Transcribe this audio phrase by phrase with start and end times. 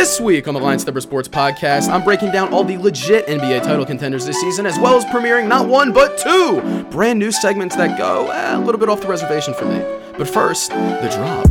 [0.00, 3.62] This week on the Line Stepper Sports Podcast, I'm breaking down all the legit NBA
[3.62, 7.76] title contenders this season, as well as premiering not one but two brand new segments
[7.76, 9.78] that go eh, a little bit off the reservation for me.
[10.16, 11.46] But first, the drop.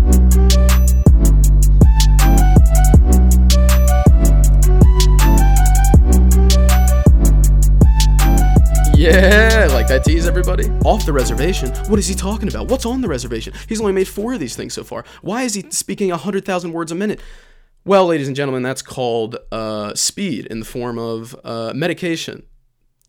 [8.97, 10.69] Yeah, like that tease, everybody.
[10.85, 11.69] Off the reservation?
[11.87, 12.67] What is he talking about?
[12.67, 13.53] What's on the reservation?
[13.67, 15.05] He's only made four of these things so far.
[15.21, 17.21] Why is he speaking 100,000 words a minute?
[17.89, 22.43] Well, ladies and gentlemen, that's called uh, speed in the form of uh, medication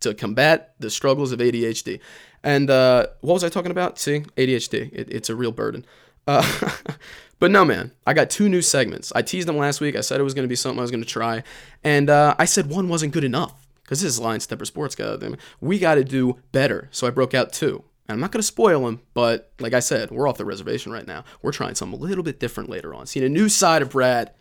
[0.01, 2.01] to combat the struggles of ADHD.
[2.43, 3.99] And uh, what was I talking about?
[3.99, 4.91] See, ADHD.
[4.91, 5.85] It, it's a real burden.
[6.27, 6.71] Uh,
[7.39, 9.13] but no, man, I got two new segments.
[9.15, 9.97] I teased them last week.
[9.97, 11.43] I said it was going to be something I was going to try.
[11.85, 15.37] And uh, I said one wasn't good enough because this is Line Stepper Sports, goddamn.
[15.61, 16.89] We got to do better.
[16.91, 17.85] So I broke out two.
[18.09, 20.91] And I'm not going to spoil them, but like I said, we're off the reservation
[20.91, 21.25] right now.
[21.43, 23.05] We're trying something a little bit different later on.
[23.05, 24.33] Seeing a new side of Brad.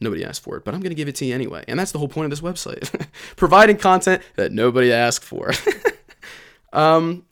[0.00, 1.64] Nobody asked for it, but I'm going to give it to you anyway.
[1.68, 3.06] And that's the whole point of this website
[3.36, 5.52] providing content that nobody asked for.
[6.72, 7.26] um,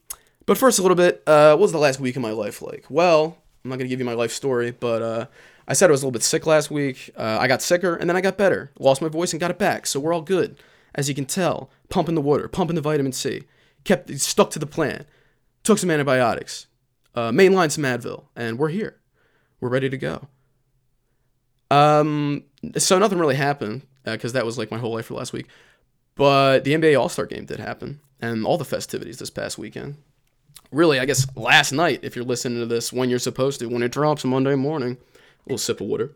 [0.45, 2.85] but first, a little bit uh, what was the last week of my life like?
[2.89, 5.25] Well, I'm not going to give you my life story, but uh,
[5.67, 7.11] I said I was a little bit sick last week.
[7.15, 8.71] Uh, I got sicker and then I got better.
[8.79, 9.85] Lost my voice and got it back.
[9.85, 10.57] So we're all good.
[10.95, 13.43] As you can tell, pumping the water, pumping the vitamin C.
[13.83, 15.05] Kept stuck to the plan.
[15.63, 16.67] Took some antibiotics.
[17.15, 18.97] Uh, mainlined some Advil, and we're here.
[19.59, 20.27] We're ready to go.
[21.71, 22.43] Um,
[22.77, 25.47] so nothing really happened uh, because that was like my whole life for last week.
[26.15, 29.97] But the NBA All Star Game did happen, and all the festivities this past weekend.
[30.71, 33.81] Really, I guess last night, if you're listening to this when you're supposed to, when
[33.81, 34.97] it drops Monday morning.
[35.45, 36.11] A little sip of water.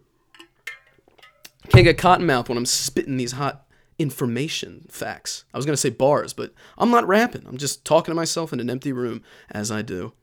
[1.70, 3.66] Can't get cotton mouth when I'm spitting these hot
[3.98, 5.46] information facts.
[5.54, 7.46] I was gonna say bars, but I'm not rapping.
[7.48, 10.14] I'm just talking to myself in an empty room as I do.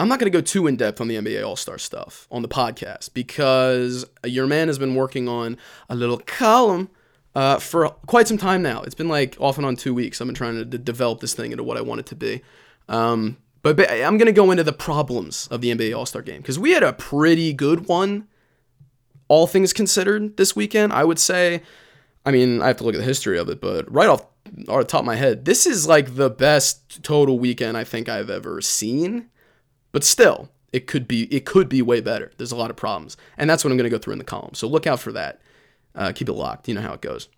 [0.00, 2.42] I'm not going to go too in depth on the NBA All Star stuff on
[2.42, 5.56] the podcast because your man has been working on
[5.88, 6.88] a little column
[7.34, 8.82] uh, for quite some time now.
[8.82, 10.20] It's been like off and on two weeks.
[10.20, 12.42] I've been trying to d- develop this thing into what I want it to be.
[12.88, 16.22] Um, but ba- I'm going to go into the problems of the NBA All Star
[16.22, 18.28] game because we had a pretty good one,
[19.26, 20.92] all things considered, this weekend.
[20.92, 21.62] I would say.
[22.26, 24.26] I mean, I have to look at the history of it, but right off,
[24.68, 28.08] off the top of my head, this is like the best total weekend I think
[28.08, 29.30] I've ever seen.
[29.92, 32.30] But still, it could be it could be way better.
[32.36, 34.24] There's a lot of problems, and that's what I'm going to go through in the
[34.24, 34.54] column.
[34.54, 35.40] So look out for that.
[35.94, 36.68] Uh, keep it locked.
[36.68, 37.28] You know how it goes.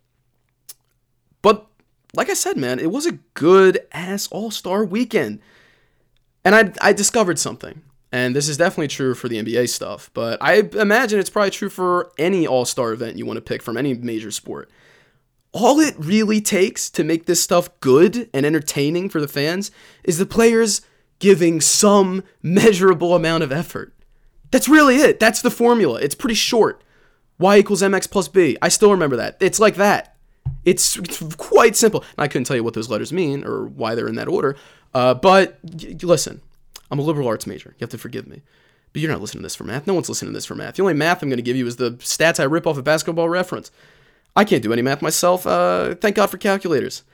[1.43, 1.67] But
[2.15, 5.41] like I said, man, it was a good ass All Star weekend,
[6.45, 10.11] and I I discovered something, and this is definitely true for the NBA stuff.
[10.13, 13.63] But I imagine it's probably true for any All Star event you want to pick
[13.63, 14.71] from any major sport.
[15.53, 19.73] All it really takes to make this stuff good and entertaining for the fans
[20.05, 20.83] is the players
[21.21, 23.95] giving some measurable amount of effort.
[24.51, 25.21] That's really it.
[25.21, 26.01] That's the formula.
[26.01, 26.83] It's pretty short.
[27.39, 28.59] Y equals mx plus b.
[28.61, 29.37] I still remember that.
[29.41, 30.17] It's like that.
[30.65, 32.01] It's, it's quite simple.
[32.17, 34.57] And I couldn't tell you what those letters mean or why they're in that order.
[34.93, 36.43] Uh, but y- listen,
[36.91, 37.75] I'm a liberal arts major.
[37.79, 38.43] You have to forgive me.
[38.93, 39.87] But you're not listening to this for math.
[39.87, 40.75] No one's listening to this for math.
[40.75, 42.85] The only math I'm going to give you is the stats I rip off of
[42.85, 43.71] basketball reference.
[44.35, 45.47] I can't do any math myself.
[45.47, 47.05] Uh, thank God for calculators.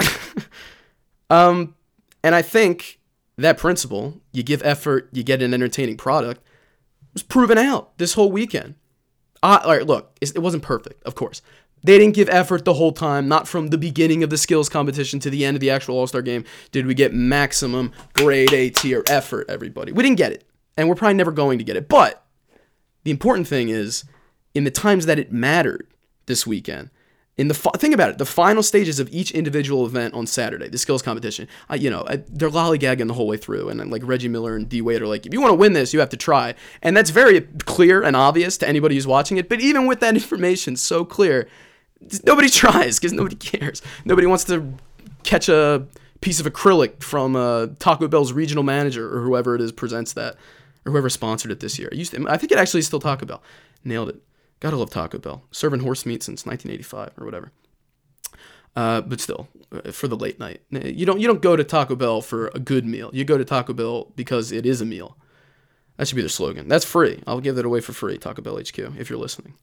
[1.30, 1.74] um,
[2.22, 2.95] and I think
[3.42, 6.42] that principle, you give effort, you get an entertaining product,
[7.12, 8.74] was proven out this whole weekend.
[9.42, 11.42] Uh, all right, look, it wasn't perfect, of course.
[11.82, 15.20] They didn't give effort the whole time, not from the beginning of the skills competition
[15.20, 16.44] to the end of the actual All Star game.
[16.72, 19.92] Did we get maximum grade A tier effort, everybody?
[19.92, 20.44] We didn't get it.
[20.76, 21.88] And we're probably never going to get it.
[21.88, 22.24] But
[23.04, 24.04] the important thing is,
[24.54, 25.86] in the times that it mattered
[26.26, 26.90] this weekend,
[27.38, 30.78] in the think about it, the final stages of each individual event on Saturday, the
[30.78, 34.68] skills competition, you know, they're lollygagging the whole way through, and, like Reggie Miller and
[34.68, 36.96] D Wade are like, if you want to win this, you have to try, and
[36.96, 39.50] that's very clear and obvious to anybody who's watching it.
[39.50, 41.46] But even with that information so clear,
[42.24, 43.82] nobody tries because nobody cares.
[44.06, 44.74] Nobody wants to
[45.22, 45.86] catch a
[46.22, 50.36] piece of acrylic from uh, Taco Bell's regional manager or whoever it is presents that,
[50.86, 51.90] or whoever sponsored it this year.
[51.92, 53.42] Used to, I think it actually is still Taco Bell.
[53.84, 54.22] Nailed it.
[54.60, 55.42] Gotta love Taco Bell.
[55.50, 57.52] Serving horse meat since 1985 or whatever.
[58.74, 61.96] Uh, but still, uh, for the late night, you don't you don't go to Taco
[61.96, 63.10] Bell for a good meal.
[63.12, 65.16] You go to Taco Bell because it is a meal.
[65.96, 66.68] That should be their slogan.
[66.68, 67.22] That's free.
[67.26, 68.18] I'll give that away for free.
[68.18, 69.54] Taco Bell HQ, if you're listening,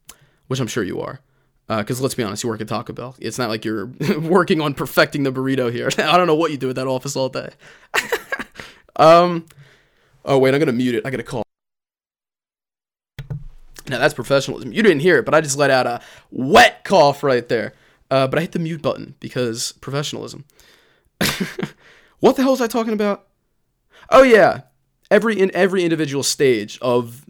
[0.48, 1.19] which I'm sure you are.
[1.68, 3.16] Because uh, let's be honest, you work at Taco Bell.
[3.19, 3.86] It's not like you're
[4.19, 5.90] working on perfecting the burrito here.
[5.98, 7.50] I don't know what you do at that office all day.
[8.95, 9.45] um,
[10.25, 11.06] oh wait, I'm gonna mute it.
[11.06, 11.44] I gotta call.
[13.88, 14.71] Now that's professionalism.
[14.71, 16.01] You didn't hear it, but I just let out a
[16.31, 17.74] wet cough right there.
[18.09, 20.45] Uh, but I hit the mute button because professionalism.
[22.19, 23.27] what the hell was I talking about?
[24.09, 24.62] Oh yeah,
[25.09, 27.25] every in every individual stage of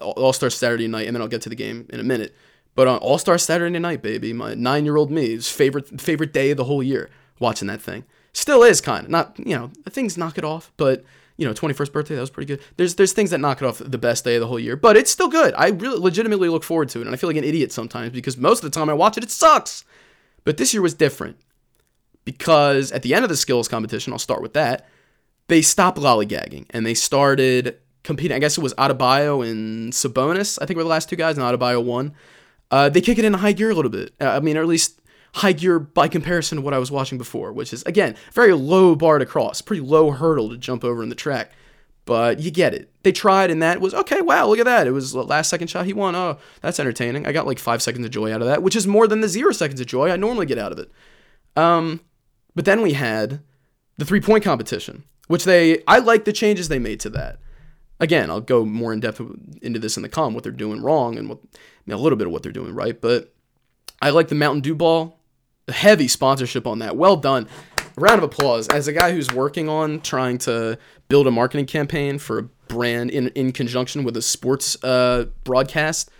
[0.00, 2.34] All Star Saturday night, and then I'll get to the game in a minute.
[2.74, 6.50] But on All Star Saturday night, baby, my nine year old me's favorite favorite day
[6.50, 8.04] of the whole year watching that thing.
[8.32, 11.04] Still is kind of not you know things knock it off, but
[11.38, 12.60] you know 21st birthday that was pretty good.
[12.76, 14.96] There's there's things that knock it off the best day of the whole year, but
[14.96, 15.54] it's still good.
[15.56, 18.36] I really legitimately look forward to it, and I feel like an idiot sometimes because
[18.36, 19.84] most of the time I watch it, it sucks.
[20.44, 21.38] But this year was different
[22.24, 24.86] because at the end of the skills competition, I'll start with that
[25.48, 28.36] they stopped lollygagging and they started competing.
[28.36, 31.44] I guess it was Adebayo and Sabonis, I think were the last two guys, and
[31.44, 32.14] Adebayo won.
[32.70, 34.12] Uh, they kick it into high gear a little bit.
[34.20, 34.97] Uh, I mean, or at least
[35.34, 38.94] high gear by comparison to what I was watching before, which is, again, very low
[38.94, 41.52] bar to cross, pretty low hurdle to jump over in the track.
[42.04, 42.90] But you get it.
[43.02, 44.22] They tried, and that was okay.
[44.22, 44.86] Wow, look at that.
[44.86, 46.14] It was the last second shot he won.
[46.14, 47.26] Oh, that's entertaining.
[47.26, 49.28] I got like five seconds of joy out of that, which is more than the
[49.28, 50.90] zero seconds of joy I normally get out of it.
[51.54, 52.00] Um,
[52.54, 53.42] but then we had
[53.98, 57.40] the three point competition, which they I like the changes they made to that.
[58.00, 59.20] Again, I'll go more in depth
[59.60, 62.16] into this in the com what they're doing wrong and what I mean, a little
[62.16, 63.34] bit of what they're doing right, but
[64.00, 65.17] I like the Mountain Dew ball,
[65.72, 66.96] heavy sponsorship on that.
[66.96, 67.48] Well done.
[67.96, 70.78] A round of applause as a guy who's working on trying to
[71.08, 76.10] build a marketing campaign for a brand in in conjunction with a sports uh, broadcast.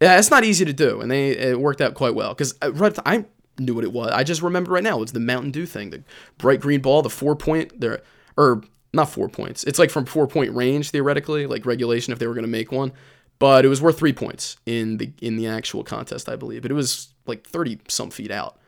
[0.00, 2.90] Yeah, it's not easy to do, and they it worked out quite well because uh,
[3.04, 3.24] I
[3.58, 4.10] knew what it was.
[4.12, 6.02] I just remember right now it's the Mountain Dew thing, the
[6.36, 8.02] bright green ball, the four point there
[8.36, 9.64] or not four points.
[9.64, 12.72] It's like from four point range theoretically, like regulation if they were going to make
[12.72, 12.92] one.
[13.38, 16.62] But it was worth three points in the in the actual contest, I believe.
[16.62, 18.58] But it was like thirty some feet out.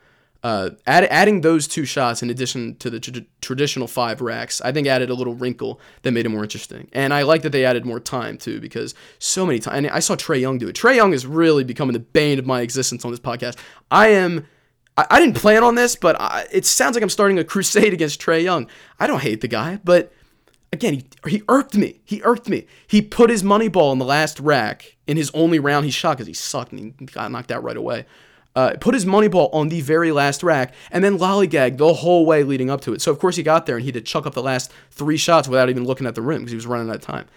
[0.43, 4.71] Uh, add, adding those two shots in addition to the tr- traditional five racks, I
[4.71, 6.89] think added a little wrinkle that made it more interesting.
[6.93, 10.15] And I like that they added more time too, because so many times, I saw
[10.15, 10.75] Trae Young do it.
[10.75, 13.57] Trae Young is really becoming the bane of my existence on this podcast.
[13.91, 14.47] I am
[14.97, 17.93] I, I didn't plan on this, but I, it sounds like I'm starting a crusade
[17.93, 18.67] against Trae Young.
[18.99, 20.11] I don't hate the guy, but
[20.73, 22.01] again, he, he irked me.
[22.03, 22.67] He irked me.
[22.87, 26.17] He put his money ball in the last rack in his only round he shot
[26.17, 28.05] because he sucked and he got knocked out right away.
[28.53, 32.25] Uh, put his money ball on the very last rack and then lollygagged the whole
[32.25, 33.01] way leading up to it.
[33.01, 35.15] So, of course, he got there and he had to chuck up the last three
[35.15, 37.27] shots without even looking at the rim because he was running out of time.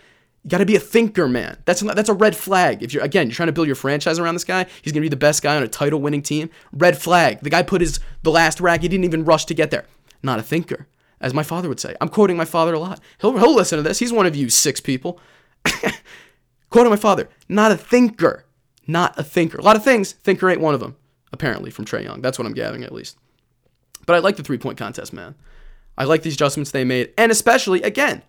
[0.42, 1.56] You got to be a thinker, man.
[1.64, 2.82] That's that's a red flag.
[2.82, 5.08] If you're again, you're trying to build your franchise around this guy, he's gonna be
[5.08, 6.50] the best guy on a title-winning team.
[6.72, 7.40] Red flag.
[7.40, 8.82] The guy put his the last rack.
[8.82, 9.86] He didn't even rush to get there.
[10.22, 10.86] Not a thinker,
[11.18, 11.94] as my father would say.
[12.00, 13.00] I'm quoting my father a lot.
[13.22, 14.00] He'll he'll listen to this.
[14.00, 15.18] He's one of you six people.
[16.70, 17.30] quoting my father.
[17.48, 18.44] Not a thinker.
[18.86, 19.56] Not a thinker.
[19.56, 20.12] A lot of things.
[20.12, 20.96] Thinker ain't one of them.
[21.34, 22.22] Apparently, from Trae Young.
[22.22, 23.18] That's what I'm gathering at least.
[24.06, 25.34] But I like the three-point contest, man.
[25.98, 28.22] I like these adjustments they made, and especially again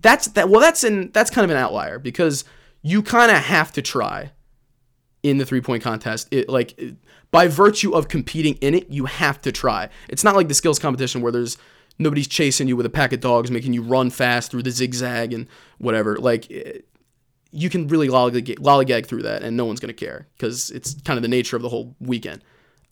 [0.00, 2.44] that's that well that's in that's kind of an outlier because
[2.82, 4.30] you kind of have to try
[5.22, 6.96] in the three point contest it like it,
[7.30, 10.78] by virtue of competing in it you have to try it's not like the skills
[10.78, 11.58] competition where there's
[11.98, 15.32] nobody's chasing you with a pack of dogs making you run fast through the zigzag
[15.32, 15.46] and
[15.78, 16.86] whatever like it,
[17.50, 20.94] you can really lollygag, lollygag through that and no one's going to care because it's
[21.02, 22.42] kind of the nature of the whole weekend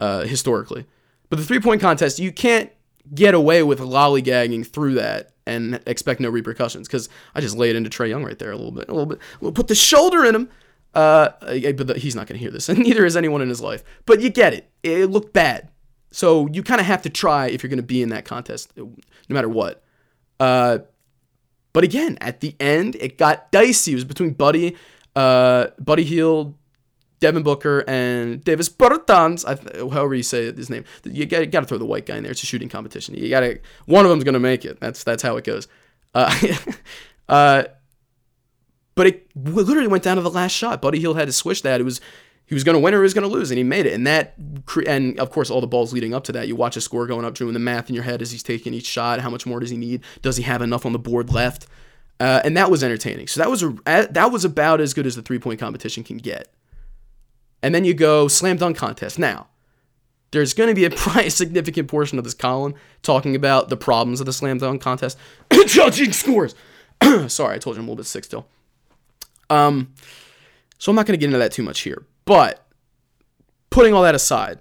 [0.01, 0.87] uh, historically
[1.29, 2.71] but the three point contest you can't
[3.15, 7.77] get away with lollygagging through that and expect no repercussions because I just lay it
[7.77, 9.19] into Trae Young right there a little bit, a little bit.
[9.41, 10.49] We'll put the shoulder in him.
[10.95, 13.61] Uh, but the, he's not going to hear this, and neither is anyone in his
[13.61, 13.85] life.
[14.07, 14.71] But you get it.
[14.83, 15.69] It looked bad,
[16.11, 18.73] so you kind of have to try if you're going to be in that contest,
[18.77, 18.95] no
[19.29, 19.85] matter what.
[20.41, 20.79] Uh,
[21.77, 23.93] but again, at the end, it got dicey.
[23.93, 24.75] It was between Buddy,
[25.15, 26.55] uh, Buddy Hield,
[27.21, 29.45] Devin Booker and Davis Bertans,
[29.93, 30.87] however you say his name.
[31.05, 32.33] You got, to throw the white guy in there.
[32.33, 33.15] It's a shooting competition.
[33.15, 34.81] You got to one of them's to make it.
[34.81, 35.69] That's that's how it goes.
[36.15, 36.35] Uh,
[37.29, 37.65] uh,
[38.95, 40.81] but it literally went down to the last shot.
[40.81, 41.79] Buddy Hield had to swish that.
[41.79, 42.01] It was
[42.47, 43.93] he was going to win or he was going to lose, and he made it.
[43.93, 44.35] And that
[44.87, 46.49] and of course all the balls leading up to that.
[46.49, 48.73] You watch a score going up, doing the math in your head as he's taking
[48.75, 49.21] each shot.
[49.21, 50.03] How much more does he need?
[50.23, 51.67] Does he have enough on the board left?
[52.19, 53.27] Uh, and that was entertaining.
[53.27, 56.17] So that was a, that was about as good as the three point competition can
[56.17, 56.49] get
[57.63, 59.19] and then you go slam dunk contest.
[59.19, 59.49] Now,
[60.31, 64.27] there's going to be a significant portion of this column talking about the problems of
[64.27, 65.19] the slam dunk contest,
[65.67, 66.55] judging scores.
[67.27, 68.47] Sorry, I told you I'm a little bit sick still.
[69.51, 69.95] Um,
[70.79, 72.05] so I'm not going to get into that too much here.
[72.27, 72.67] But
[73.71, 74.61] putting all that aside,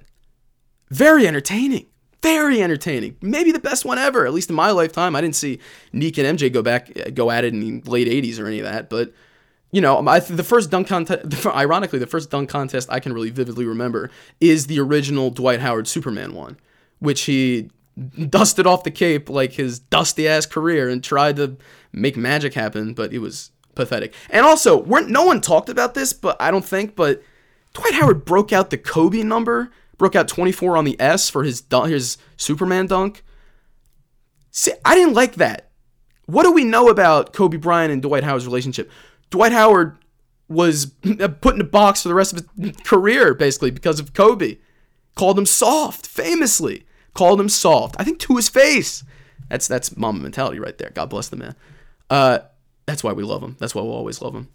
[0.90, 1.88] very entertaining.
[2.22, 3.18] Very entertaining.
[3.22, 5.16] Maybe the best one ever, at least in my lifetime.
[5.16, 5.60] I didn't see
[5.94, 8.60] Nique and MJ go back, uh, go at it in the late 80s or any
[8.60, 9.14] of that, but
[9.72, 13.12] you know, um, I, the first dunk contest, ironically, the first dunk contest I can
[13.12, 16.58] really vividly remember is the original Dwight Howard Superman one,
[17.00, 17.70] which he
[18.30, 21.58] dusted off the cape like his dusty ass career and tried to
[21.92, 24.14] make magic happen, but it was pathetic.
[24.30, 27.22] And also, no one talked about this, but I don't think, but
[27.76, 31.64] Dwight Howard broke out the Kobe number, broke out 24 on the S for his
[31.70, 33.24] his Superman dunk.
[34.50, 35.70] See, I didn't like that.
[36.26, 38.90] what do we know about Kobe Bryant and Dwight Howard's relationship?
[39.30, 39.98] Dwight Howard
[40.48, 40.86] was
[41.42, 44.58] put in a box for the rest of his career, basically, because of Kobe.
[45.16, 46.86] Called him soft, famously.
[47.14, 47.96] Called him soft.
[48.00, 49.04] I think to his face.
[49.50, 50.92] That's that's Mamba mentality right there.
[50.94, 51.56] God bless the man.
[52.10, 52.40] Uh,
[52.86, 53.58] that's why we love him.
[53.60, 54.48] That's why we'll always love him.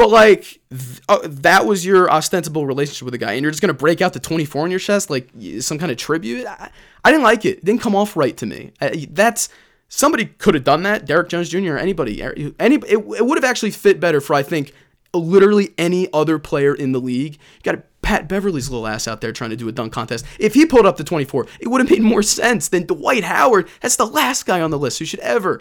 [0.00, 3.60] But like th- uh, that was your ostensible relationship with the guy, and you're just
[3.60, 5.28] gonna break out the 24 on your chest like
[5.60, 6.46] some kind of tribute.
[6.46, 6.70] I,
[7.04, 7.58] I didn't like it.
[7.58, 8.72] It didn't come off right to me.
[8.80, 9.50] I, that's
[9.88, 11.04] somebody could have done that.
[11.04, 11.74] Derrick Jones Jr.
[11.74, 12.22] or anybody,
[12.58, 14.72] any it, it would have actually fit better for I think
[15.12, 17.34] literally any other player in the league.
[17.34, 20.24] You got Pat Beverley's little ass out there trying to do a dunk contest.
[20.38, 23.68] If he pulled up the 24, it would have made more sense than Dwight Howard.
[23.82, 25.60] That's the last guy on the list who should ever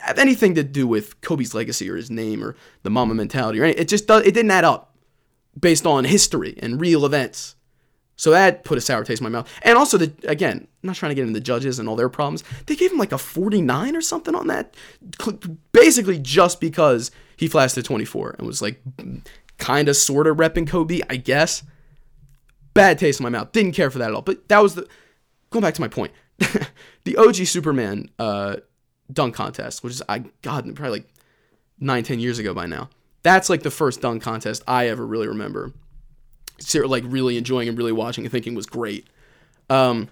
[0.00, 3.64] have anything to do with Kobe's legacy or his name or the Mamba mentality or
[3.64, 3.82] anything.
[3.82, 4.94] It just does, it didn't add up
[5.58, 7.56] based on history and real events.
[8.16, 9.52] So that put a sour taste in my mouth.
[9.62, 12.08] And also, the again, I'm not trying to get into the judges and all their
[12.08, 12.44] problems.
[12.64, 14.74] They gave him like a 49 or something on that,
[15.72, 18.80] basically just because he flashed the 24 and was like
[19.58, 21.62] kind of sort of repping Kobe, I guess.
[22.72, 23.52] Bad taste in my mouth.
[23.52, 24.22] Didn't care for that at all.
[24.22, 24.88] But that was the
[25.50, 26.12] going back to my point.
[27.04, 28.56] the OG Superman uh,
[29.12, 31.08] dunk contest, which is I God probably like
[31.78, 32.90] nine ten years ago by now.
[33.22, 35.72] That's like the first dunk contest I ever really remember.
[36.74, 39.06] Like really enjoying and really watching and thinking was great.
[39.68, 40.08] Um,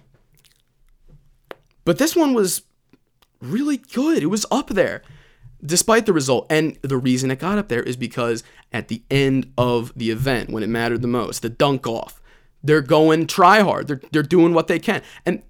[1.85, 2.63] but this one was
[3.41, 4.21] really good.
[4.21, 5.01] It was up there
[5.65, 6.45] despite the result.
[6.49, 10.49] And the reason it got up there is because at the end of the event,
[10.49, 12.21] when it mattered the most, the dunk off,
[12.63, 13.87] they're going try hard.
[13.87, 15.01] They're, they're doing what they can.
[15.25, 15.43] And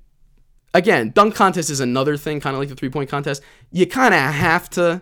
[0.76, 3.42] again, dunk contest is another thing, kind of like the three point contest.
[3.72, 5.02] You kind of have to.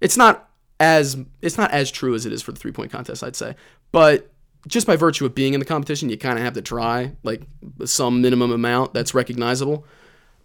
[0.00, 3.24] It's not as it's not as true as it is for the three point contest,
[3.24, 3.56] I'd say.
[3.90, 4.30] But
[4.68, 7.42] just by virtue of being in the competition, you kind of have to try like
[7.84, 9.86] some minimum amount that's recognizable.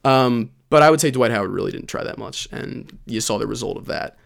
[0.04, 3.38] Um, but I would say Dwight Howard really didn't try that much, and you saw
[3.38, 4.18] the result of that.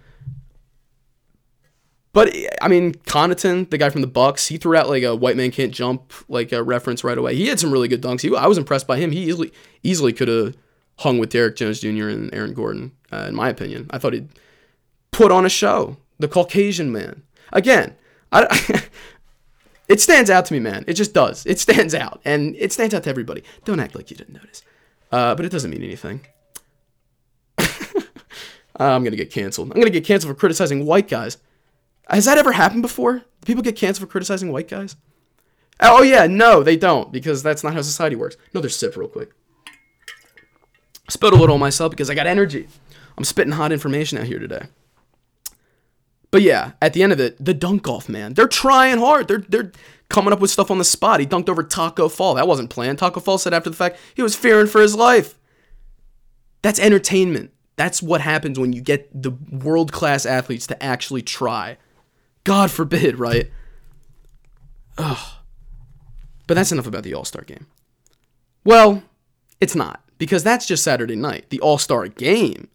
[2.14, 5.38] But I mean, Connaughton, the guy from the Bucks, he threw out like a white
[5.38, 7.36] man can't jump like a reference right away.
[7.36, 8.22] He had some really good dunks.
[8.22, 9.12] He, I was impressed by him.
[9.12, 10.56] He easily easily could have
[11.00, 12.10] hung with Derrick Jones Jr.
[12.10, 13.88] and Aaron Gordon, uh, in my opinion.
[13.92, 14.30] I thought he'd
[15.12, 15.98] put on a show.
[16.20, 17.24] The Caucasian man.
[17.52, 17.96] Again,
[18.32, 18.84] I,
[19.88, 20.84] it stands out to me, man.
[20.88, 21.46] It just does.
[21.46, 23.44] It stands out, and it stands out to everybody.
[23.66, 24.64] Don't act like you didn't notice.
[25.12, 26.22] Uh, but it doesn't mean anything.
[28.78, 29.72] I'm gonna get canceled.
[29.72, 31.38] I'm gonna get canceled for criticizing white guys.
[32.10, 33.20] Has that ever happened before?
[33.20, 34.96] Do people get canceled for criticizing white guys?
[35.80, 38.38] Oh, oh yeah, no, they don't because that's not how society works.
[38.54, 39.32] Another sip, real quick.
[41.10, 42.68] Spilled a little on myself because I got energy.
[43.18, 44.68] I'm spitting hot information out here today.
[46.32, 48.34] But yeah, at the end of it, the dunk off, man.
[48.34, 49.28] They're trying hard.
[49.28, 49.72] They're they're
[50.10, 51.20] coming up with stuff on the spot.
[51.20, 52.36] He dunked over Tacko Fall.
[52.36, 53.00] That wasn't planned.
[53.00, 55.38] Tacko Fall said after the fact he was fearing for his life.
[56.62, 57.52] That's entertainment.
[57.76, 61.78] That's what happens when you get the world class athletes to actually try.
[62.44, 63.52] God forbid, right?
[64.98, 65.36] Ugh.
[66.48, 67.68] But that's enough about the All Star game.
[68.64, 69.04] Well,
[69.60, 71.50] it's not, because that's just Saturday night.
[71.50, 72.68] The All Star game,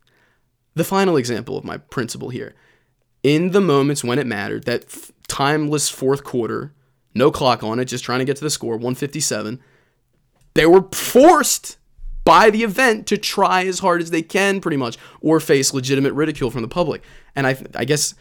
[0.74, 2.54] the final example of my principle here.
[3.22, 6.72] In the moments when it mattered, that f- timeless fourth quarter,
[7.14, 9.60] no clock on it, just trying to get to the score, 157,
[10.54, 11.76] they were forced
[12.24, 16.12] by the event to try as hard as they can, pretty much, or face legitimate
[16.12, 17.02] ridicule from the public.
[17.34, 18.14] And I, I guess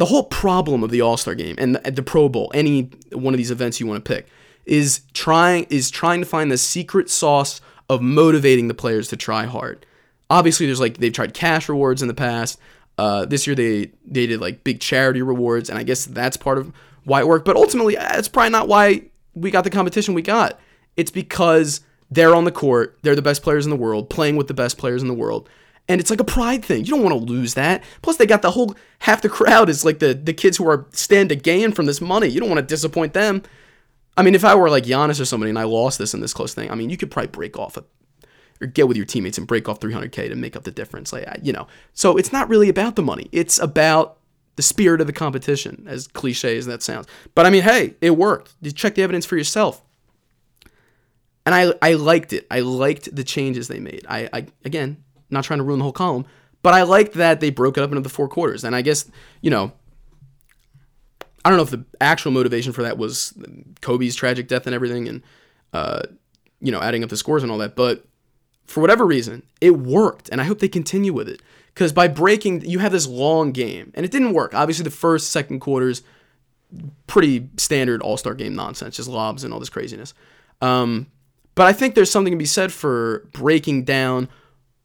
[0.00, 3.34] the whole problem of the All Star Game and the, the Pro Bowl, any one
[3.34, 4.26] of these events you want to pick,
[4.64, 9.44] is trying is trying to find the secret sauce of motivating the players to try
[9.44, 9.84] hard.
[10.30, 12.58] Obviously, there's like they've tried cash rewards in the past.
[12.96, 16.56] Uh, this year they they did like big charity rewards, and I guess that's part
[16.56, 16.72] of
[17.04, 17.44] why it worked.
[17.44, 19.02] But ultimately, that's probably not why
[19.34, 20.58] we got the competition we got.
[20.96, 22.98] It's because they're on the court.
[23.02, 25.46] They're the best players in the world, playing with the best players in the world.
[25.90, 26.84] And it's like a pride thing.
[26.84, 27.82] You don't want to lose that.
[28.00, 30.86] Plus, they got the whole half the crowd is like the the kids who are
[30.92, 32.28] stand to gain from this money.
[32.28, 33.42] You don't want to disappoint them.
[34.16, 36.32] I mean, if I were like Giannis or somebody and I lost this in this
[36.32, 37.84] close thing, I mean, you could probably break off a,
[38.60, 41.12] or get with your teammates and break off 300k to make up the difference.
[41.12, 43.28] Like you know, so it's not really about the money.
[43.32, 44.18] It's about
[44.54, 47.08] the spirit of the competition, as cliche as that sounds.
[47.34, 48.54] But I mean, hey, it worked.
[48.62, 49.82] You check the evidence for yourself
[51.44, 52.46] and I I liked it.
[52.48, 54.06] I liked the changes they made.
[54.08, 56.26] I, I again not trying to ruin the whole column,
[56.62, 58.64] but I liked that they broke it up into the four quarters.
[58.64, 59.10] And I guess
[59.40, 59.72] you know
[61.44, 63.34] I don't know if the actual motivation for that was
[63.80, 65.22] Kobe's tragic death and everything, and
[65.72, 66.02] uh,
[66.60, 68.04] you know adding up the scores and all that, but
[68.66, 71.42] for whatever reason, it worked, and I hope they continue with it.
[71.74, 74.54] Because by breaking, you have this long game, and it didn't work.
[74.54, 76.02] Obviously, the first, second quarters,
[77.06, 80.14] pretty standard All Star game nonsense, just lobs and all this craziness.
[80.60, 81.08] Um,
[81.54, 84.28] but I think there's something to be said for breaking down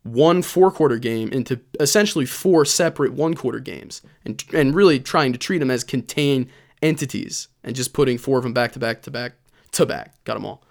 [0.05, 5.33] one four quarter game into essentially four separate one quarter games and, and really trying
[5.33, 6.47] to treat them as contained
[6.83, 9.33] entities and just putting four of them back to back to back
[9.71, 10.13] to back.
[10.23, 10.63] Got them all.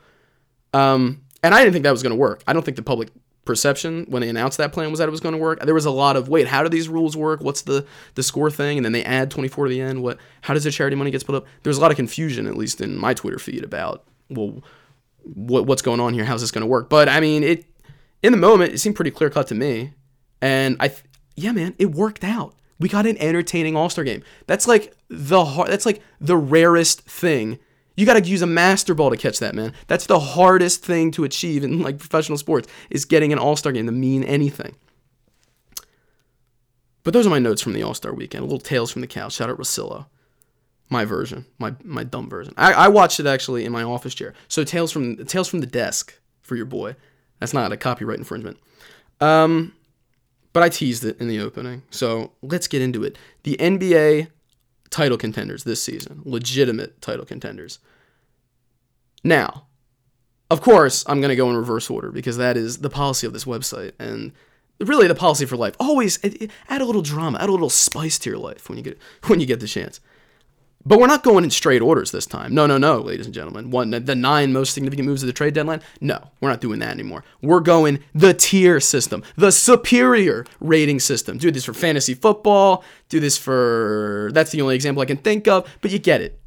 [0.72, 2.44] Um, and I didn't think that was going to work.
[2.46, 3.10] I don't think the public
[3.44, 5.60] perception when they announced that plan was that it was going to work.
[5.64, 7.40] There was a lot of wait, how do these rules work?
[7.40, 8.78] What's the the score thing?
[8.78, 10.00] And then they add 24 to the end.
[10.00, 10.18] What?
[10.42, 11.46] How does the charity money get split up?
[11.64, 14.62] There's a lot of confusion, at least in my Twitter feed, about well,
[15.24, 16.24] what what's going on here?
[16.24, 16.88] How's this going to work?
[16.88, 17.66] But I mean, it
[18.24, 19.92] in the moment it seemed pretty clear cut to me,
[20.40, 20.92] and I
[21.36, 22.54] yeah, man, it worked out.
[22.80, 24.24] We got an entertaining All Star game.
[24.48, 27.60] That's like the hard, that's like the rarest thing
[27.96, 29.72] you got to use a master ball to catch that, man.
[29.86, 33.86] That's the hardest thing to achieve in like professional sports is getting an All-Star game
[33.86, 34.74] to mean anything.
[37.04, 38.42] But those are my notes from the All-Star weekend.
[38.42, 39.34] A little tales from the couch.
[39.34, 40.06] Shout out Russillo.
[40.90, 42.52] My version, my my dumb version.
[42.56, 44.34] I, I watched it actually in my office chair.
[44.48, 46.94] So tales from tales from the desk for your boy.
[47.40, 48.58] That's not a copyright infringement.
[49.20, 49.74] Um,
[50.52, 51.82] but I teased it in the opening.
[51.90, 53.18] So let's get into it.
[53.42, 54.28] The NBA
[54.90, 57.80] title contenders this season, legitimate title contenders.
[59.24, 59.66] Now,
[60.50, 63.32] of course, I'm going to go in reverse order because that is the policy of
[63.32, 64.32] this website and
[64.78, 65.74] really the policy for life.
[65.80, 66.18] Always
[66.68, 69.40] add a little drama, add a little spice to your life when you get when
[69.40, 70.00] you get the chance.
[70.86, 72.54] But we're not going in straight orders this time.
[72.54, 73.70] No, no, no, ladies and gentlemen.
[73.70, 75.80] One, the nine most significant moves of the trade deadline.
[76.00, 77.24] No, we're not doing that anymore.
[77.40, 81.38] We're going the tier system, the superior rating system.
[81.38, 82.84] Do this for fantasy football.
[83.08, 84.30] Do this for.
[84.34, 86.38] That's the only example I can think of, but you get it.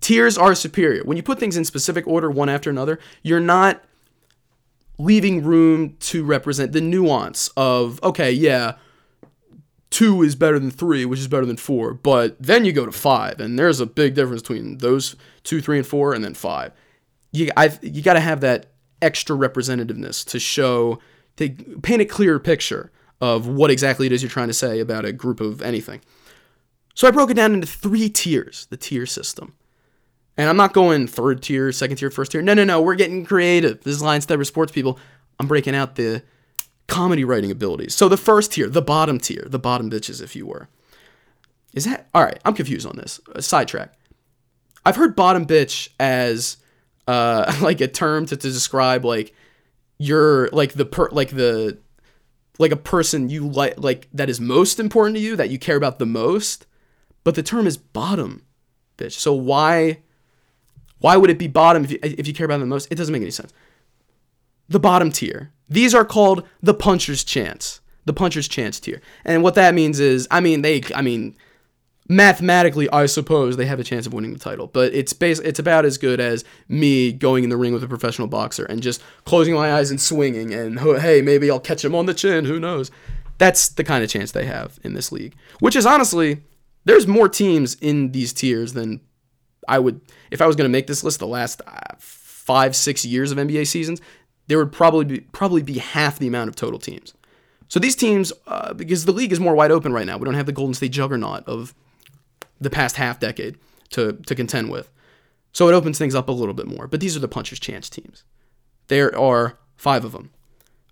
[0.00, 1.04] Tiers are superior.
[1.04, 3.82] When you put things in specific order, one after another, you're not
[4.98, 8.74] leaving room to represent the nuance of, okay, yeah,
[9.94, 11.94] two is better than three, which is better than four.
[11.94, 15.78] But then you go to five, and there's a big difference between those two, three,
[15.78, 16.72] and four, and then five.
[17.30, 18.66] You i you got to have that
[19.00, 20.98] extra representativeness to show
[21.36, 21.48] to
[21.82, 25.12] paint a clearer picture of what exactly it is you're trying to say about a
[25.12, 26.00] group of anything.
[26.94, 29.54] So I broke it down into three tiers, the tier system.
[30.36, 32.42] And I'm not going third tier, second tier, first tier.
[32.42, 32.82] No, no, no.
[32.82, 33.82] We're getting creative.
[33.84, 34.98] This is Line Stepper Sports people.
[35.38, 36.24] I'm breaking out the
[36.86, 37.94] comedy writing abilities.
[37.94, 40.68] So the first tier, the bottom tier, the bottom bitches, if you were.
[41.72, 42.38] Is that all right?
[42.44, 43.20] I'm confused on this.
[43.34, 43.94] A sidetrack.
[44.86, 46.58] I've heard bottom bitch as
[47.06, 49.34] uh like a term to, to describe like
[49.98, 51.78] you're like the per like the
[52.58, 55.76] like a person you like like that is most important to you that you care
[55.76, 56.66] about the most
[57.24, 58.44] but the term is bottom
[58.96, 59.98] bitch so why
[60.98, 62.94] why would it be bottom if you, if you care about them the most it
[62.94, 63.52] doesn't make any sense
[64.68, 67.80] the bottom tier these are called the puncher's chance.
[68.04, 69.00] The puncher's chance tier.
[69.24, 71.36] And what that means is, I mean, they, I mean,
[72.08, 75.58] mathematically, I suppose they have a chance of winning the title, but it's base, it's
[75.58, 79.02] about as good as me going in the ring with a professional boxer and just
[79.24, 82.44] closing my eyes and swinging and hey, maybe I'll catch him on the chin.
[82.44, 82.90] Who knows?
[83.38, 86.42] That's the kind of chance they have in this league, which is honestly,
[86.84, 89.00] there's more teams in these tiers than
[89.66, 91.20] I would if I was going to make this list.
[91.20, 94.02] The last uh, five, six years of NBA seasons,
[94.46, 97.14] there would probably be probably be half the amount of total teams.
[97.68, 100.34] So these teams, uh, because the league is more wide open right now, we don't
[100.34, 101.74] have the Golden State juggernaut of
[102.60, 103.56] the past half decade
[103.90, 104.90] to to contend with.
[105.52, 106.86] So it opens things up a little bit more.
[106.86, 108.24] But these are the puncher's chance teams.
[108.88, 110.30] There are five of them.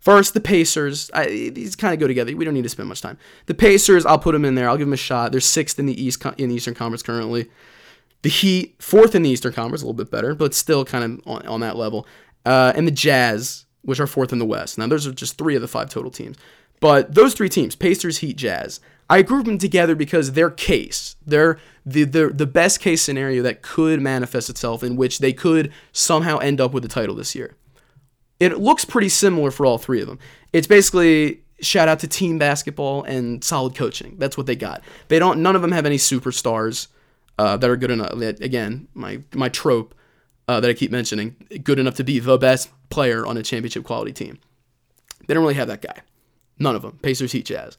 [0.01, 1.11] First, the Pacers.
[1.15, 2.35] I, these kind of go together.
[2.37, 3.19] We don't need to spend much time.
[3.47, 4.69] The Pacers, I'll put them in there.
[4.69, 5.31] I'll give them a shot.
[5.31, 7.51] They're sixth in the East in the Eastern Conference currently.
[8.23, 11.27] The Heat, fourth in the Eastern Conference, a little bit better, but still kind of
[11.27, 12.07] on, on that level
[12.45, 14.79] uh, and the Jazz, which are fourth in the West.
[14.79, 16.37] Now, those are just three of the five total teams.
[16.81, 21.59] But those three teams, Pacers, Heat, Jazz, I group them together because their case, they're
[21.87, 26.39] the, the, the best case scenario that could manifest itself in which they could somehow
[26.39, 27.57] end up with the title this year.
[28.41, 30.19] It looks pretty similar for all three of them.
[30.53, 34.17] It's basically shout out to team basketball and solid coaching.
[34.19, 34.83] That's what they got.
[35.09, 35.43] They don't.
[35.43, 36.89] None of them have any superstars
[37.39, 38.13] uh, that are good enough.
[38.13, 39.95] Again, my my trope
[40.49, 43.85] uh, that I keep mentioning, good enough to be the best player on a championship
[43.85, 44.39] quality team.
[45.27, 46.01] They don't really have that guy.
[46.59, 46.99] None of them.
[47.03, 47.79] Pacers, Heat, Jazz.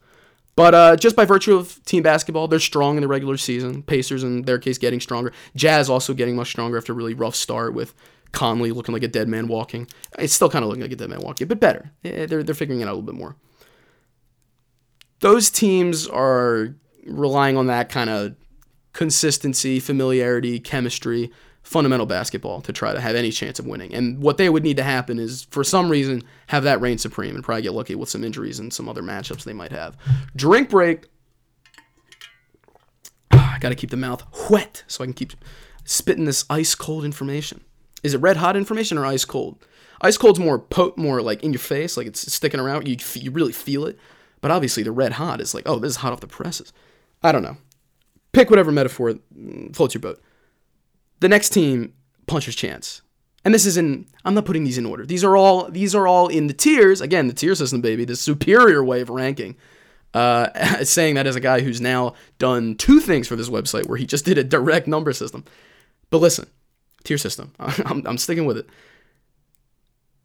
[0.55, 3.81] But uh, just by virtue of team basketball, they're strong in the regular season.
[3.83, 5.33] Pacers, in their case, getting stronger.
[5.55, 7.95] Jazz also getting much stronger after a really rough start with
[8.33, 9.87] Conley looking like a dead man walking.
[10.19, 11.91] It's still kind of looking like a dead man walking, but better.
[12.03, 13.35] They're, they're figuring it out a little bit more.
[15.21, 18.35] Those teams are relying on that kind of
[18.93, 21.31] consistency, familiarity, chemistry
[21.63, 23.93] fundamental basketball to try to have any chance of winning.
[23.93, 27.35] And what they would need to happen is, for some reason, have that reign supreme
[27.35, 29.97] and probably get lucky with some injuries and some other matchups they might have.
[30.35, 31.05] Drink break.
[33.31, 35.31] Ah, I got to keep the mouth wet so I can keep
[35.85, 37.63] spitting this ice cold information.
[38.03, 39.65] Is it red hot information or ice cold?
[40.01, 42.87] Ice cold's more po- more like in your face, like it's sticking around.
[42.87, 43.97] You you really feel it.
[44.41, 46.73] But obviously, the red hot is like, oh, this is hot off the presses.
[47.23, 47.55] I don't know.
[48.33, 49.15] Pick whatever metaphor
[49.71, 50.21] floats your boat.
[51.19, 51.93] The next team,
[52.27, 53.01] puncher's chance.
[53.45, 55.05] And this is in I'm not putting these in order.
[55.05, 57.01] These are all these are all in the tiers.
[57.01, 59.55] Again, the tier system, baby, the superior way of ranking.
[60.13, 63.97] Uh, saying that as a guy who's now done two things for this website where
[63.97, 65.43] he just did a direct number system.
[66.09, 66.47] But listen,
[67.03, 67.53] tier system.
[67.59, 68.69] I'm, I'm sticking with it.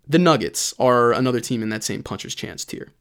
[0.06, 2.92] The Nuggets are another team in that same puncher's chance tier.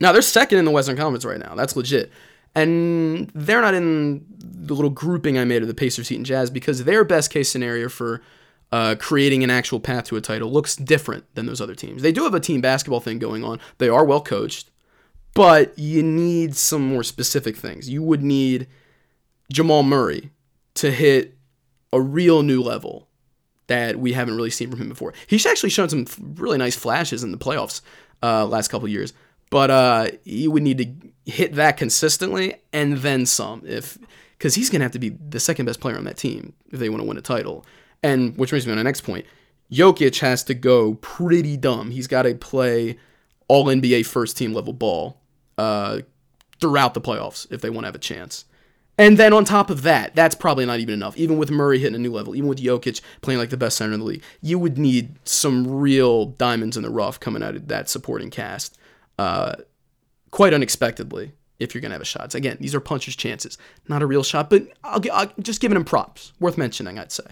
[0.00, 1.54] Now they're second in the Western Conference right now.
[1.54, 2.10] That's legit.
[2.54, 6.50] And they're not in the little grouping I made of the Pacers, Heat, and Jazz
[6.50, 8.22] because their best case scenario for
[8.72, 12.02] uh, creating an actual path to a title looks different than those other teams.
[12.02, 13.60] They do have a team basketball thing going on.
[13.78, 14.70] They are well coached,
[15.34, 17.88] but you need some more specific things.
[17.88, 18.66] You would need
[19.52, 20.30] Jamal Murray
[20.74, 21.36] to hit
[21.92, 23.08] a real new level
[23.66, 25.14] that we haven't really seen from him before.
[25.26, 27.80] He's actually shown some really nice flashes in the playoffs
[28.22, 29.12] uh, last couple years,
[29.54, 33.96] but uh, you would need to hit that consistently and then some, if
[34.36, 36.88] because he's gonna have to be the second best player on that team if they
[36.88, 37.64] want to win a title.
[38.02, 39.26] And which brings me to the next point.
[39.70, 41.92] Jokic has to go pretty dumb.
[41.92, 42.98] He's got to play
[43.46, 45.20] all NBA first team level ball
[45.56, 46.00] uh,
[46.60, 48.46] throughout the playoffs if they want to have a chance.
[48.98, 51.16] And then on top of that, that's probably not even enough.
[51.16, 53.92] Even with Murray hitting a new level, even with Jokic playing like the best center
[53.92, 57.68] in the league, you would need some real diamonds in the rough coming out of
[57.68, 58.76] that supporting cast,
[59.18, 59.54] uh,
[60.30, 61.32] quite unexpectedly.
[61.60, 63.56] If you're gonna have a shot, again, these are puncher's chances,
[63.88, 67.24] not a real shot, but I'll, I'll just giving him props, worth mentioning, I'd say.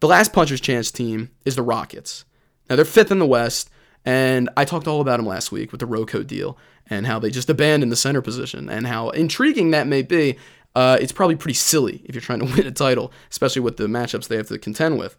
[0.00, 2.24] The last puncher's chance team is the Rockets.
[2.68, 3.70] Now they're fifth in the West,
[4.04, 7.30] and I talked all about them last week with the RoCo deal and how they
[7.30, 10.36] just abandoned the center position and how intriguing that may be
[10.74, 13.86] uh, it's probably pretty silly if you're trying to win a title, especially with the
[13.86, 15.16] matchups they have to contend with.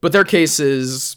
[0.00, 1.16] But their case is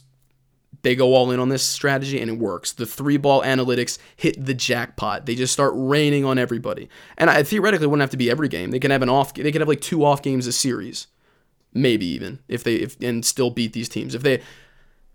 [0.84, 2.72] they go all in on this strategy and it works.
[2.72, 5.26] The three ball analytics hit the jackpot.
[5.26, 6.90] They just start raining on everybody.
[7.18, 8.72] And I theoretically wouldn't have to be every game.
[8.72, 9.34] They can have an off.
[9.34, 11.08] They could have like two off games a series,
[11.74, 14.42] maybe even if they if and still beat these teams if they.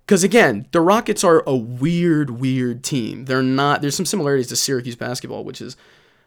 [0.04, 3.24] Because again, the Rockets are a weird, weird team.
[3.24, 3.80] They're not.
[3.80, 5.76] There's some similarities to Syracuse basketball, which is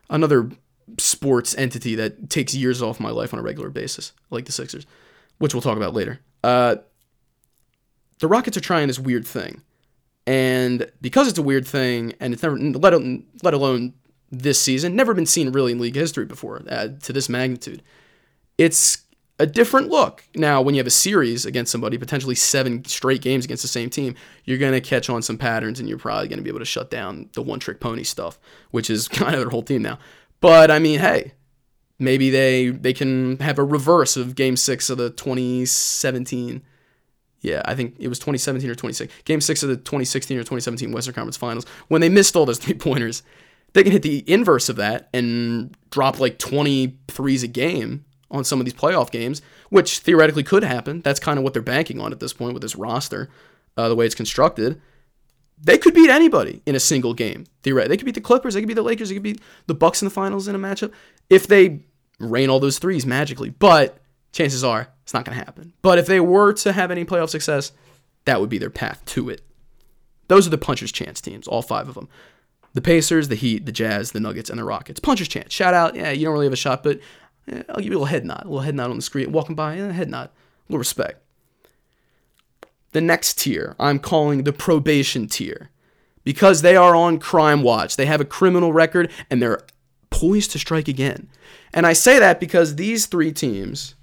[0.09, 0.49] another
[0.97, 4.85] sports entity that takes years off my life on a regular basis, like the Sixers,
[5.37, 6.19] which we'll talk about later.
[6.43, 6.77] Uh,
[8.19, 9.61] the Rockets are trying this weird thing,
[10.27, 12.93] and because it's a weird thing, and it's never let
[13.43, 13.93] let alone
[14.31, 17.81] this season, never been seen really in league history before uh, to this magnitude.
[18.57, 19.03] It's
[19.39, 20.23] a different look.
[20.35, 23.89] Now, when you have a series against somebody, potentially seven straight games against the same
[23.89, 26.59] team, you're going to catch on some patterns and you're probably going to be able
[26.59, 28.37] to shut down the one trick pony stuff,
[28.71, 29.97] which is kind of their whole team now.
[30.41, 31.33] But I mean, hey,
[31.97, 36.61] maybe they they can have a reverse of Game Six of the 2017.
[37.41, 39.13] Yeah, I think it was 2017 or 26.
[39.23, 42.57] Game six of the 2016 or 2017 Western Conference Finals when they missed all those
[42.59, 43.23] three pointers.
[43.73, 48.43] They can hit the inverse of that and drop like 20 threes a game on
[48.43, 51.01] some of these playoff games, which theoretically could happen.
[51.01, 53.29] That's kind of what they're banking on at this point with this roster,
[53.77, 54.81] uh, the way it's constructed
[55.61, 57.45] they could beat anybody in a single game.
[57.63, 59.73] Theoretically, they could beat the Clippers, they could beat the Lakers, they could beat the
[59.73, 60.91] Bucks in the finals in a matchup
[61.29, 61.81] if they
[62.19, 63.49] rain all those threes magically.
[63.49, 63.97] But
[64.31, 65.73] chances are it's not going to happen.
[65.81, 67.71] But if they were to have any playoff success,
[68.25, 69.41] that would be their path to it.
[70.27, 72.07] Those are the puncher's chance teams, all five of them.
[72.75, 74.99] The Pacers, the Heat, the Jazz, the Nuggets, and the Rockets.
[74.99, 75.51] Puncher's chance.
[75.51, 75.95] Shout out.
[75.95, 76.99] Yeah, you don't really have a shot, but
[77.47, 78.43] eh, I'll give you a little head nod.
[78.43, 79.31] A little head nod on the screen.
[79.31, 80.27] Walking by, eh, head nod.
[80.27, 80.31] A
[80.67, 81.23] little respect.
[82.91, 85.71] The next tier, I'm calling the probation tier
[86.23, 87.95] because they are on crime watch.
[87.95, 89.61] They have a criminal record and they're
[90.11, 91.29] poised to strike again.
[91.73, 93.95] And I say that because these three teams,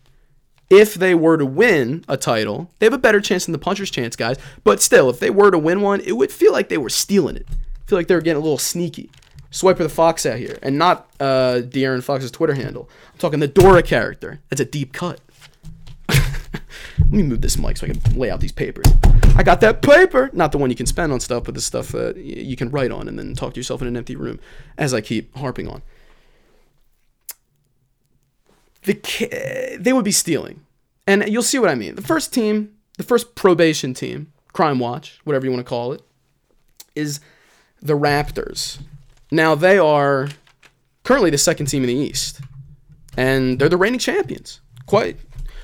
[0.69, 3.91] if they were to win a title, they have a better chance than the puncher's
[3.91, 4.37] chance, guys.
[4.65, 7.37] But still, if they were to win one, it would feel like they were stealing
[7.37, 7.47] it.
[7.49, 9.11] I feel like they were getting a little sneaky.
[9.53, 12.91] Swiper the Fox out here, and not uh, De'Aaron Fox's Twitter handle.
[13.13, 14.41] I'm talking the Dora character.
[14.51, 15.21] That's a deep cut.
[16.09, 18.87] Let me move this mic so I can lay out these papers.
[19.37, 21.89] I got that paper, not the one you can spend on stuff, but the stuff
[21.89, 24.41] that you can write on and then talk to yourself in an empty room,
[24.77, 25.83] as I keep harping on.
[28.87, 30.65] The they would be stealing,
[31.07, 31.95] and you'll see what I mean.
[31.95, 36.03] The first team, the first probation team, Crime Watch, whatever you want to call it,
[36.95, 37.21] is
[37.83, 38.79] the Raptors.
[39.31, 40.29] Now they are
[41.03, 42.41] currently the second team in the East,
[43.17, 44.61] and they're the reigning champions.
[44.87, 45.19] Quite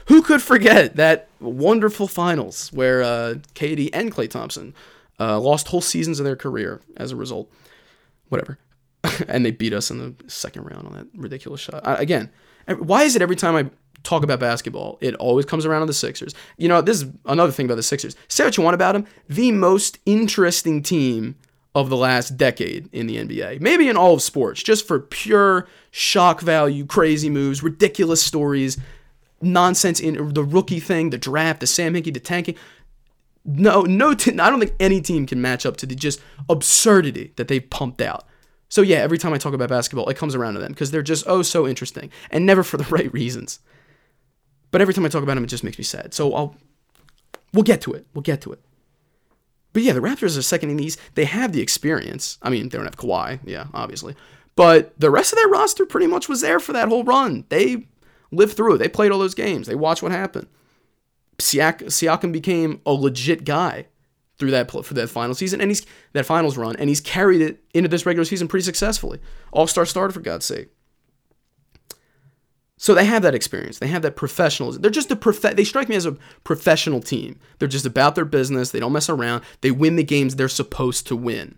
[0.07, 4.75] who could forget that wonderful finals where uh, KD and Klay Thompson
[5.21, 7.51] uh, lost whole seasons of their career as a result?
[8.29, 8.59] Whatever.
[9.29, 11.87] and they beat us in the second round on that ridiculous shot.
[11.87, 12.31] I, again,
[12.67, 13.71] why is it every time I
[14.03, 16.35] talk about basketball, it always comes around to the Sixers.
[16.57, 18.17] You know, this is another thing about the Sixers.
[18.29, 21.37] Say what you want about them, the most interesting team
[21.75, 23.61] of the last decade in the NBA.
[23.61, 28.79] Maybe in all of sports, just for pure shock value, crazy moves, ridiculous stories,
[29.41, 32.57] nonsense in the rookie thing, the draft, the Sam Hinkie, the tanking.
[33.45, 37.33] No, no, t- I don't think any team can match up to the just absurdity
[37.37, 38.27] that they've pumped out.
[38.73, 41.03] So yeah, every time I talk about basketball, it comes around to them because they're
[41.03, 43.61] just oh so interesting and never for the right reasons.
[44.71, 46.15] But every time I talk about them, it just makes me sad.
[46.15, 46.57] So I'll
[47.53, 48.07] we'll get to it.
[48.15, 48.61] We'll get to it.
[49.75, 50.99] But yeah, the Raptors are second in the East.
[51.17, 52.39] They have the experience.
[52.41, 54.17] I mean, they don't have Kawhi, yeah, obviously.
[54.57, 57.45] But the rest of their roster pretty much was there for that whole run.
[57.51, 57.89] They
[58.31, 58.79] lived through it.
[58.79, 59.67] They played all those games.
[59.67, 60.47] They watched what happened.
[61.37, 63.89] Siak- Siakam became a legit guy
[64.43, 67.63] through that for that final season and he's that finals run and he's carried it
[67.73, 69.21] into this regular season pretty successfully.
[69.53, 70.71] All-star starter for God's sake.
[72.77, 73.79] So they have that experience.
[73.79, 74.83] They have that professionalism.
[74.83, 77.39] They're just a prof- they strike me as a professional team.
[77.61, 78.73] They're just about their business.
[78.73, 79.45] They don't mess around.
[79.61, 81.55] They win the games they're supposed to win.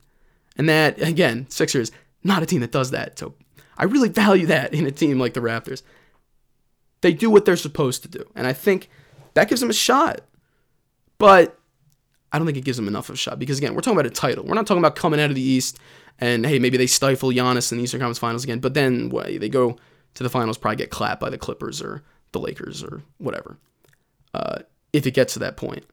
[0.59, 1.91] And that again, Sixers
[2.23, 3.19] not a team that does that.
[3.19, 3.33] So
[3.79, 5.83] I really value that in a team like the Raptors.
[7.01, 8.25] They do what they're supposed to do.
[8.35, 8.91] And I think
[9.33, 10.21] that gives them a shot.
[11.17, 11.59] But
[12.35, 14.11] I don't think it gives them enough of a shot because again, we're talking about
[14.11, 14.45] a title.
[14.45, 15.79] We're not talking about coming out of the East
[16.19, 19.27] and hey, maybe they stifle Giannis in the Eastern Conference Finals again, but then what,
[19.27, 19.77] they go
[20.15, 23.57] to the finals, probably get clapped by the Clippers or the Lakers or whatever.
[24.35, 24.59] Uh,
[24.93, 25.85] if it gets to that point.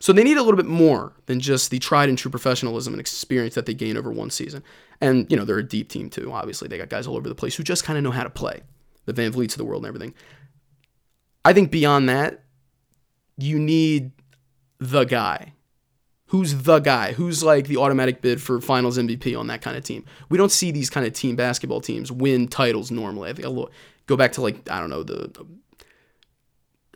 [0.00, 3.00] So they need a little bit more than just the tried and true professionalism and
[3.00, 4.64] experience that they gain over one season.
[5.02, 6.32] And, you know, they're a deep team too.
[6.32, 8.30] Obviously, they got guys all over the place who just kind of know how to
[8.30, 8.62] play.
[9.04, 10.14] The VanVleets of the world and everything.
[11.44, 12.44] I think beyond that,
[13.36, 14.12] you need
[14.82, 15.52] the guy.
[16.26, 17.12] Who's the guy?
[17.12, 20.04] Who's like the automatic bid for finals MVP on that kind of team?
[20.30, 23.28] We don't see these kind of team basketball teams win titles normally.
[23.28, 23.70] I think I'll
[24.06, 25.30] go back to like, I don't know, the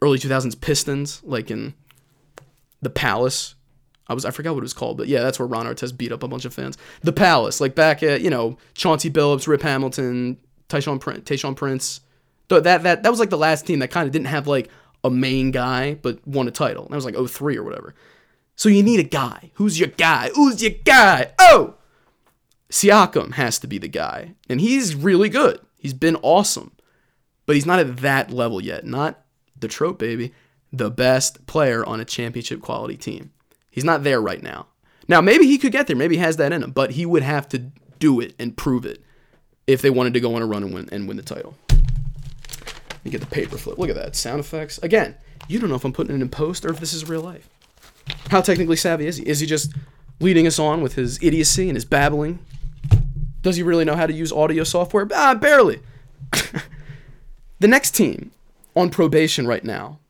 [0.01, 1.75] early 2000s Pistons, like in
[2.81, 3.55] the Palace.
[4.09, 6.13] I was I forgot what it was called, but yeah, that's where Ron Artest beat
[6.13, 6.79] up a bunch of fans.
[7.03, 12.01] The Palace, like back at you know Chauncey Billups, Rip Hamilton, Tayshaun Prince, Tayshaun Prince.
[12.49, 14.71] That that that was like the last team that kind of didn't have like
[15.07, 16.85] a main guy, but won a title.
[16.85, 17.95] And that was like 03 or whatever.
[18.57, 19.53] So you need a guy.
[19.55, 20.31] Who's your guy?
[20.35, 21.33] Who's your guy?
[21.39, 21.75] Oh,
[22.71, 25.61] Siakam has to be the guy, and he's really good.
[25.79, 26.73] He's been awesome,
[27.45, 28.85] but he's not at that level yet.
[28.85, 29.23] Not
[29.59, 30.33] the trope, baby.
[30.73, 33.31] The best player on a championship quality team.
[33.71, 34.67] He's not there right now.
[35.07, 35.95] Now, maybe he could get there.
[35.95, 38.85] Maybe he has that in him, but he would have to do it and prove
[38.85, 39.03] it
[39.67, 41.55] if they wanted to go on a run and win and win the title.
[43.07, 43.79] You get the paper flip.
[43.79, 44.17] Look at that.
[44.17, 44.79] Sound effects.
[44.79, 45.15] Again,
[45.47, 47.49] you don't know if I'm putting it in post or if this is real life.
[48.31, 49.27] How technically savvy is he?
[49.27, 49.73] Is he just
[50.21, 52.41] leading us on with his idiocy and his babbling?
[53.43, 55.07] Does he really know how to use audio software?
[55.15, 55.81] Ah, barely.
[57.61, 58.33] the next team
[58.75, 60.01] on probation right now,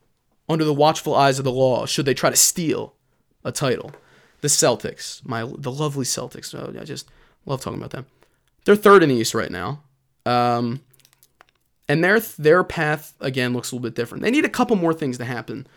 [0.49, 2.95] under the watchful eyes of the law, should they try to steal
[3.43, 3.91] a title,
[4.41, 6.55] the Celtics, my the lovely Celtics.
[6.55, 7.07] Oh, I just
[7.45, 8.07] love talking about them.
[8.65, 9.83] They're third in the East right now.
[10.25, 10.81] Um,
[11.89, 14.23] and their their path again looks a little bit different.
[14.23, 15.67] They need a couple more things to happen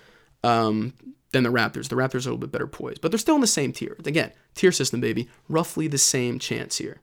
[0.43, 0.95] um,
[1.33, 1.89] than the Raptors.
[1.89, 3.97] The Raptors are a little bit better poised, but they're still in the same tier.
[4.05, 5.29] Again, tier system, baby.
[5.49, 7.01] Roughly the same chance here.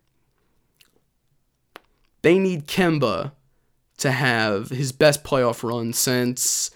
[2.21, 3.31] They need Kemba
[3.99, 6.71] to have his best playoff run since.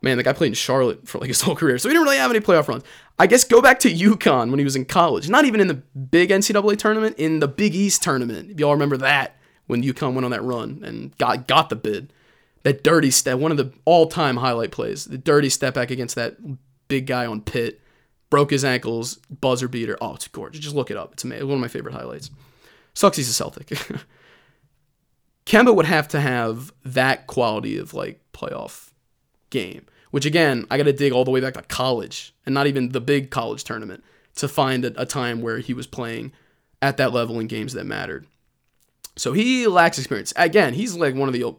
[0.00, 2.16] Man, the guy played in Charlotte for like his whole career, so he didn't really
[2.16, 2.82] have any playoff runs.
[3.18, 5.28] I guess go back to UConn when he was in college.
[5.28, 8.50] Not even in the big NCAA tournament, in the Big East tournament.
[8.50, 9.36] If y'all remember that
[9.72, 12.12] when UConn went on that run and got got the bid.
[12.62, 15.06] That dirty step, one of the all-time highlight plays.
[15.06, 16.36] The dirty step back against that
[16.86, 17.80] big guy on Pitt,
[18.30, 19.96] broke his ankles, buzzer beater.
[20.00, 20.62] Oh, it's gorgeous.
[20.62, 21.14] Just look it up.
[21.14, 21.48] It's amazing.
[21.48, 22.30] One of my favorite highlights.
[22.94, 23.66] Sucks he's a Celtic.
[25.46, 28.90] Kemba would have to have that quality of like playoff
[29.50, 32.66] game, which again, I got to dig all the way back to college and not
[32.66, 34.04] even the big college tournament
[34.36, 36.30] to find a, a time where he was playing
[36.80, 38.26] at that level in games that mattered.
[39.16, 40.32] So he lacks experience.
[40.36, 41.54] Again, he's like one of the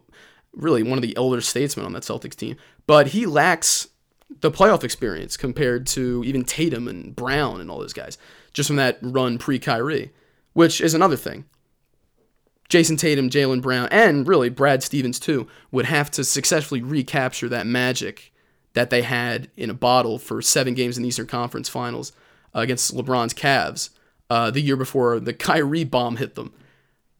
[0.52, 3.88] really one of the elder statesmen on that Celtics team, but he lacks
[4.40, 8.18] the playoff experience compared to even Tatum and Brown and all those guys
[8.52, 10.12] just from that run pre Kyrie,
[10.52, 11.44] which is another thing.
[12.68, 17.66] Jayson Tatum, Jaylen Brown, and really Brad Stevens too would have to successfully recapture that
[17.66, 18.32] magic
[18.72, 22.12] that they had in a bottle for seven games in the Eastern Conference Finals
[22.52, 23.90] against LeBron's Cavs
[24.30, 26.52] uh, the year before the Kyrie bomb hit them.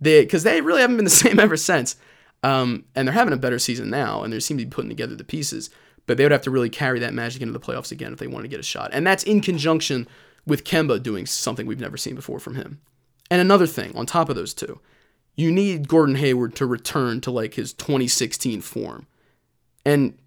[0.05, 1.97] They because they really haven't been the same ever since.
[2.43, 5.17] Um, and they're having a better season now, and they seem to be putting together
[5.17, 5.71] the pieces.
[6.07, 8.27] But they would have to really carry that magic into the playoffs again if they
[8.27, 8.91] want to get a shot.
[8.93, 10.07] And that's in conjunction
[10.47, 12.81] with Kemba doing something we've never seen before from him.
[13.31, 14.81] And another thing on top of those two,
[15.35, 19.07] you need Gordon Hayward to return to like his 2016 form.
[19.87, 20.19] And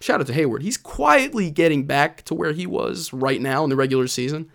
[0.00, 0.62] shout out to Hayward.
[0.62, 4.50] He's quietly getting back to where he was right now in the regular season.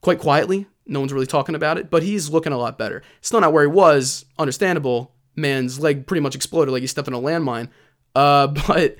[0.00, 0.66] Quite quietly.
[0.86, 3.02] No one's really talking about it, but he's looking a lot better.
[3.20, 5.12] Still not where he was, understandable.
[5.34, 7.68] Man's leg pretty much exploded like he stepped on a landmine.
[8.14, 8.96] Uh, but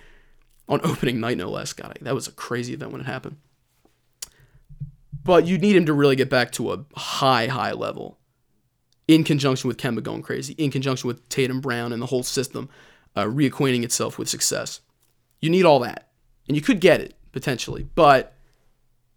[0.68, 1.72] on opening night, no less.
[1.72, 3.36] God, that was a crazy event when it happened.
[5.22, 8.18] But you need him to really get back to a high, high level
[9.08, 12.68] in conjunction with Kemba going crazy, in conjunction with Tatum Brown and the whole system
[13.14, 14.80] uh, reacquainting itself with success.
[15.40, 16.08] You need all that.
[16.48, 18.34] And you could get it, potentially, but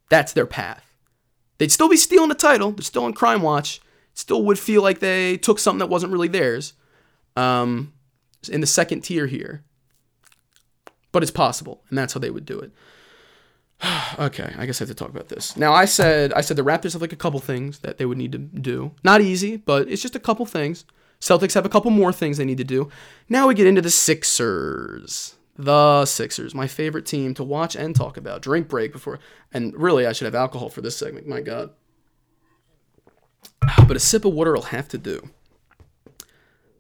[0.10, 0.89] that's their path.
[1.60, 2.72] They'd still be stealing the title.
[2.72, 3.82] They're still on Crime Watch.
[4.14, 6.74] Still would feel like they took something that wasn't really theirs
[7.36, 7.94] um,
[8.52, 9.64] in the second tier here.
[11.12, 12.72] But it's possible, and that's how they would do it.
[14.20, 15.56] okay, I guess I have to talk about this.
[15.56, 18.18] Now I said I said the Raptors have like a couple things that they would
[18.18, 18.92] need to do.
[19.04, 20.86] Not easy, but it's just a couple things.
[21.20, 22.90] Celtics have a couple more things they need to do.
[23.28, 25.36] Now we get into the Sixers.
[25.60, 28.42] The Sixers, my favorite team to watch and talk about.
[28.42, 29.20] Drink break before,
[29.54, 31.28] and really I should have alcohol for this segment.
[31.28, 31.72] My God.
[33.86, 35.32] But a sip of water will have to do.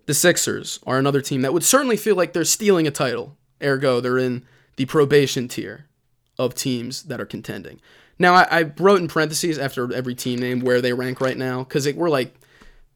[0.05, 3.35] The Sixers are another team that would certainly feel like they're stealing a title.
[3.61, 4.45] Ergo, they're in
[4.77, 5.87] the probation tier
[6.37, 7.81] of teams that are contending.
[8.17, 11.65] Now, I, I wrote in parentheses after every team name where they rank right now
[11.65, 12.33] because we're like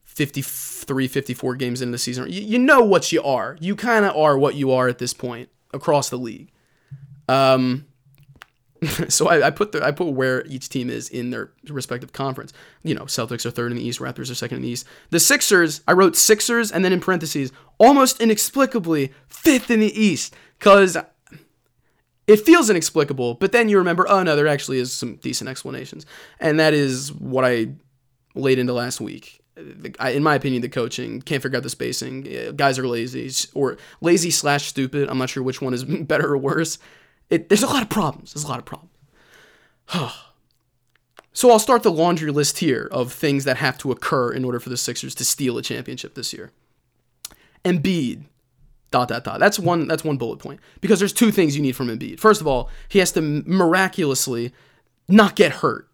[0.06, 2.32] 53, 54 games into the season.
[2.32, 3.58] You, you know what you are.
[3.60, 6.52] You kind of are what you are at this point across the league.
[7.28, 7.86] Um,
[9.10, 12.54] so I, I, put the I put where each team is in their respective conference.
[12.84, 14.86] You know, Celtics are third in the East, Raptors are second in the East.
[15.10, 20.36] The Sixers, I wrote Sixers and then in parentheses, almost inexplicably fifth in the East
[20.60, 20.98] because
[22.28, 26.06] it feels inexplicable, but then you remember, oh no, there actually is some decent explanations.
[26.40, 27.68] And that is what I
[28.36, 29.43] laid into last week.
[29.56, 32.56] In my opinion, the coaching can't figure out the spacing.
[32.56, 35.10] Guys are lazy or lazy slash stupid.
[35.10, 36.80] I'm not sure which one is better or worse.
[37.30, 38.34] It, there's a lot of problems.
[38.34, 38.92] There's a lot of problems.
[41.34, 44.60] so I'll start the laundry list here of things that have to occur in order
[44.60, 46.52] for the Sixers to steal a championship this year.
[47.63, 48.24] Embiid
[48.92, 49.39] dot dot dot.
[49.39, 52.20] That's one that's one bullet point because there's two things you need from Embiid.
[52.20, 54.52] First of all, he has to miraculously
[55.08, 55.89] not get hurt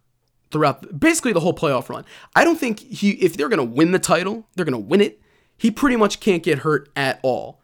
[0.51, 2.05] throughout basically the whole playoff run.
[2.35, 5.01] I don't think he if they're going to win the title, they're going to win
[5.01, 5.21] it.
[5.57, 7.61] He pretty much can't get hurt at all.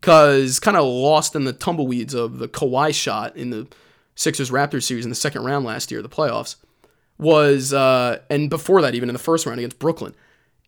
[0.00, 3.66] Cuz kind of lost in the tumbleweeds of the Kawhi shot in the
[4.14, 6.56] Sixers Raptors series in the second round last year, the playoffs
[7.16, 10.14] was uh and before that even in the first round against Brooklyn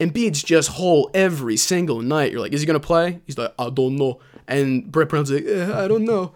[0.01, 2.31] Embiid's just whole every single night.
[2.31, 3.21] You're like, is he gonna play?
[3.27, 4.21] He's like, I don't know.
[4.47, 6.35] And Brett Brown's like, eh, I don't know.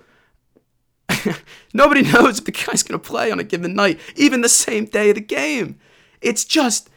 [1.75, 5.11] Nobody knows if the guy's gonna play on a given night, even the same day
[5.11, 5.79] of the game.
[6.21, 6.91] It's just,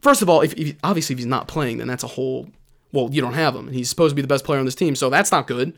[0.00, 2.48] first of all, if, if obviously if he's not playing, then that's a whole.
[2.92, 4.74] Well, you don't have him, and he's supposed to be the best player on this
[4.74, 5.76] team, so that's not good.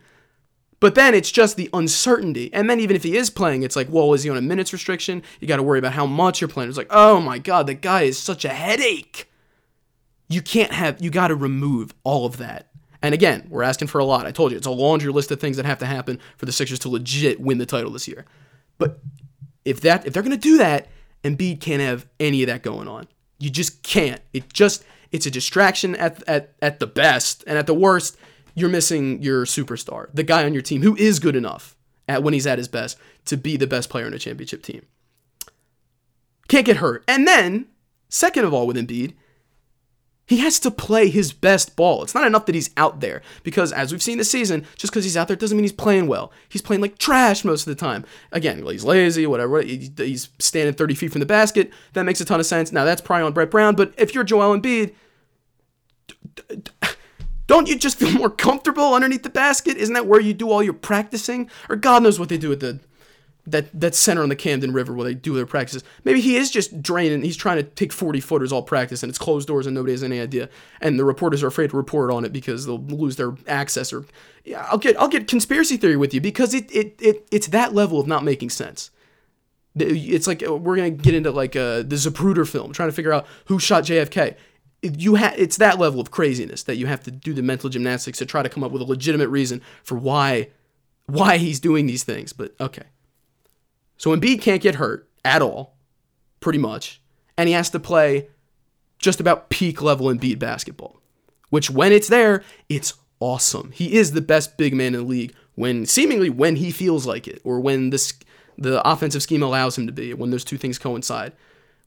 [0.80, 2.52] But then it's just the uncertainty.
[2.54, 4.72] And then even if he is playing, it's like, well, is he on a minutes
[4.72, 5.22] restriction?
[5.38, 6.70] You got to worry about how much you're playing.
[6.70, 9.30] It's like, oh my God, the guy is such a headache
[10.32, 12.68] you can't have, you got to remove all of that.
[13.02, 14.26] And again, we're asking for a lot.
[14.26, 16.52] I told you, it's a laundry list of things that have to happen for the
[16.52, 18.24] Sixers to legit win the title this year.
[18.78, 19.00] But
[19.64, 20.88] if that, if they're going to do that,
[21.24, 23.08] Embiid can't have any of that going on.
[23.38, 24.20] You just can't.
[24.32, 27.42] It just, it's a distraction at, at, at the best.
[27.46, 28.16] And at the worst,
[28.54, 31.76] you're missing your superstar, the guy on your team who is good enough
[32.08, 34.84] at when he's at his best to be the best player in a championship team.
[36.48, 37.04] Can't get hurt.
[37.08, 37.66] And then,
[38.08, 39.14] second of all, with Embiid,
[40.32, 42.02] he has to play his best ball.
[42.02, 45.04] It's not enough that he's out there because, as we've seen this season, just because
[45.04, 46.32] he's out there doesn't mean he's playing well.
[46.48, 48.06] He's playing like trash most of the time.
[48.32, 49.60] Again, he's lazy, whatever.
[49.60, 51.70] He's standing 30 feet from the basket.
[51.92, 52.72] That makes a ton of sense.
[52.72, 54.94] Now, that's probably on Brett Brown, but if you're Joel Embiid,
[57.46, 59.76] don't you just feel more comfortable underneath the basket?
[59.76, 61.50] Isn't that where you do all your practicing?
[61.68, 62.80] Or God knows what they do at the
[63.46, 65.82] that that center on the Camden River where they do their practices.
[66.04, 67.22] Maybe he is just draining.
[67.22, 70.04] He's trying to take 40 footers all practice and it's closed doors and nobody has
[70.04, 70.48] any idea.
[70.80, 73.92] And the reporters are afraid to report on it because they'll lose their access.
[73.92, 74.04] Or
[74.44, 77.74] yeah, I'll get I'll get conspiracy theory with you because it it, it it's that
[77.74, 78.90] level of not making sense.
[79.74, 83.12] It's like uh, we're gonna get into like uh, the Zapruder film, trying to figure
[83.12, 84.36] out who shot JFK.
[84.82, 88.18] You ha- it's that level of craziness that you have to do the mental gymnastics
[88.18, 90.48] to try to come up with a legitimate reason for why
[91.06, 92.32] why he's doing these things.
[92.32, 92.84] But okay.
[94.02, 95.76] So Embiid can't get hurt at all,
[96.40, 97.00] pretty much,
[97.38, 98.26] and he has to play
[98.98, 101.00] just about peak level Embiid basketball,
[101.50, 103.70] which when it's there, it's awesome.
[103.70, 107.28] He is the best big man in the league when seemingly when he feels like
[107.28, 108.12] it or when this
[108.58, 111.32] the offensive scheme allows him to be, when those two things coincide.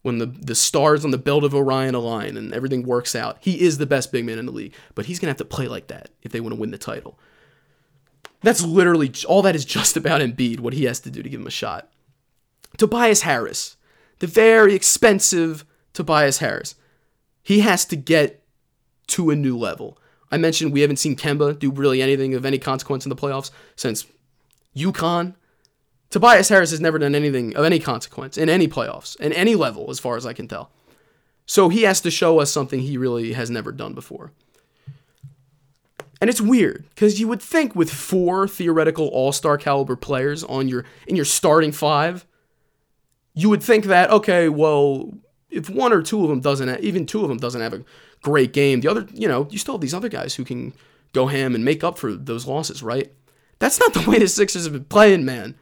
[0.06, 3.40] when the, the stars on the belt of Orion align and everything works out.
[3.42, 5.46] He is the best big man in the league, but he's going to have to
[5.46, 7.18] play like that if they want to win the title.
[8.42, 11.42] That's literally all that is just about Embiid, what he has to do to give
[11.42, 11.90] him a shot.
[12.78, 13.78] Tobias Harris,
[14.20, 16.76] the very expensive Tobias Harris,
[17.44, 18.44] he has to get
[19.08, 19.98] to a new level.
[20.32, 23.52] I mentioned we haven't seen Kemba do really anything of any consequence in the playoffs
[23.76, 24.06] since
[24.76, 25.36] UConn.
[26.10, 29.90] Tobias Harris has never done anything of any consequence in any playoffs, in any level,
[29.90, 30.72] as far as I can tell.
[31.46, 34.32] So he has to show us something he really has never done before.
[36.20, 40.86] And it's weird because you would think with four theoretical all-star caliber players on your
[41.08, 42.26] in your starting five,
[43.36, 45.14] you would think that okay, well,
[45.50, 47.84] if one or two of them doesn't, have, even two of them doesn't have a
[48.24, 50.74] great game, the other, you know, you still have these other guys who can
[51.14, 53.12] go ham and make up for those losses, right?
[53.60, 55.56] That's not the way the Sixers have been playing, man.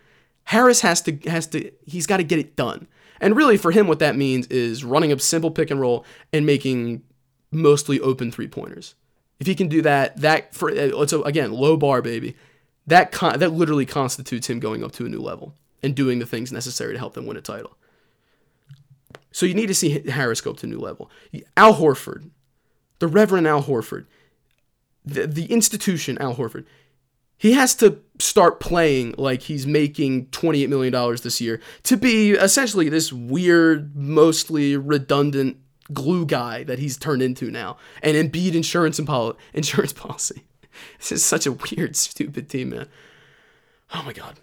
[0.45, 2.88] Harris has to has to he's got to get it done.
[3.21, 6.45] And really for him what that means is running a simple pick and roll and
[6.45, 7.03] making
[7.51, 8.95] mostly open three-pointers.
[9.39, 12.36] If he can do that, that for it's again, low bar baby.
[12.88, 16.25] That con- that literally constitutes him going up to a new level and doing the
[16.25, 17.77] things necessary to help them win a title.
[19.31, 21.11] So you need to see Harris go up to a new level.
[21.57, 22.29] Al Horford,
[22.99, 24.05] the Reverend Al Horford,
[25.03, 26.65] the, the institution Al Horford,
[27.38, 32.89] he has to start playing like he's making $28 million this year to be essentially
[32.89, 35.57] this weird, mostly redundant
[35.91, 37.77] glue guy that he's turned into now.
[38.01, 40.43] And Embiid insurance and poli- insurance policy.
[40.97, 42.88] This is such a weird, stupid team, man.
[43.93, 44.39] Oh my god.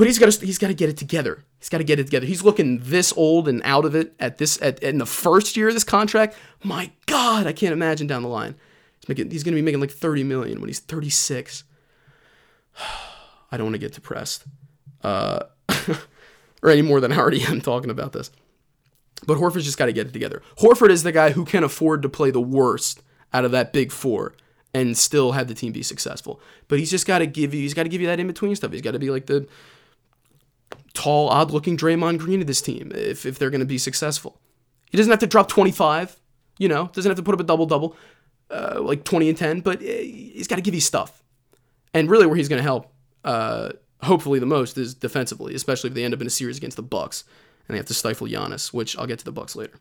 [0.00, 1.44] But he's got to he's got to get it together.
[1.58, 2.24] He's got to get it together.
[2.24, 5.68] He's looking this old and out of it at this at in the first year
[5.68, 6.34] of this contract.
[6.64, 8.54] My God, I can't imagine down the line.
[8.98, 11.64] He's making he's going to be making like 30 million when he's 36.
[13.52, 14.44] I don't want to get depressed,
[15.04, 15.40] uh,
[16.62, 18.30] or any more than I already am talking about this.
[19.26, 20.40] But Horford's just got to get it together.
[20.60, 23.02] Horford is the guy who can afford to play the worst
[23.34, 24.32] out of that big four
[24.72, 26.40] and still have the team be successful.
[26.68, 28.56] But he's just got to give you he's got to give you that in between
[28.56, 28.72] stuff.
[28.72, 29.46] He's got to be like the
[30.94, 34.40] tall, odd looking Draymond Green of this team if, if they're going to be successful.
[34.90, 36.16] He doesn't have to drop 25,
[36.58, 37.96] you know, doesn't have to put up a double double,
[38.50, 41.22] uh, like 20 and 10, but eh, he's got to give you stuff.
[41.94, 42.92] And really, where he's going to help,
[43.24, 43.70] uh,
[44.02, 46.82] hopefully the most, is defensively, especially if they end up in a series against the
[46.82, 47.24] Bucks
[47.66, 49.78] and they have to stifle Giannis, which I'll get to the Bucks later.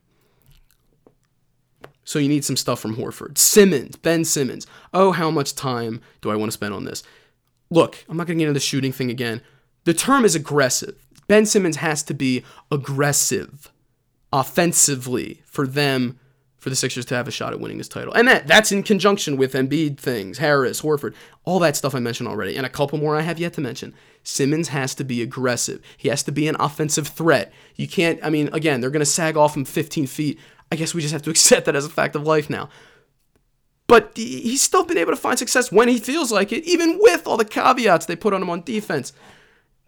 [2.03, 3.37] So you need some stuff from Horford.
[3.37, 4.65] Simmons, Ben Simmons.
[4.93, 7.03] Oh, how much time do I want to spend on this?
[7.69, 9.41] Look, I'm not going to get into the shooting thing again.
[9.85, 10.95] The term is aggressive.
[11.27, 13.71] Ben Simmons has to be aggressive
[14.31, 16.19] offensively for them
[16.57, 18.13] for the Sixers to have a shot at winning this title.
[18.13, 21.13] And that that's in conjunction with Embiid things, Harris, Horford,
[21.45, 23.93] all that stuff I mentioned already, and a couple more I have yet to mention.
[24.23, 25.81] Simmons has to be aggressive.
[25.95, 27.53] He has to be an offensive threat.
[27.75, 30.39] You can't, I mean, again, they're going to sag off him 15 feet.
[30.71, 32.69] I guess we just have to accept that as a fact of life now.
[33.87, 37.25] But he's still been able to find success when he feels like it, even with
[37.25, 39.13] all the caveats they put on him on defense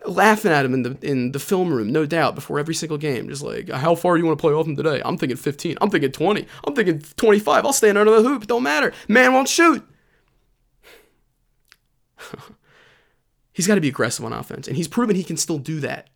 [0.05, 3.29] laughing at him in the in the film room, no doubt, before every single game.
[3.29, 5.01] Just like, how far do you want to play off him today?
[5.03, 5.77] I'm thinking 15.
[5.81, 6.45] I'm thinking 20.
[6.65, 7.65] I'm thinking 25.
[7.65, 8.47] I'll stand under the hoop.
[8.47, 8.93] Don't matter.
[9.07, 9.87] Man won't shoot.
[13.53, 16.09] he's got to be aggressive on offense, and he's proven he can still do that,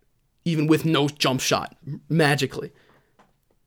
[0.44, 1.76] even with no jump shot,
[2.10, 2.72] magically.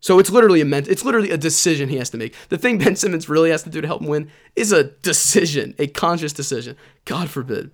[0.00, 2.34] So it's literally a ment- it's literally a decision he has to make.
[2.50, 5.74] The thing Ben Simmons really has to do to help him win is a decision,
[5.78, 6.76] a conscious decision.
[7.04, 7.72] God forbid.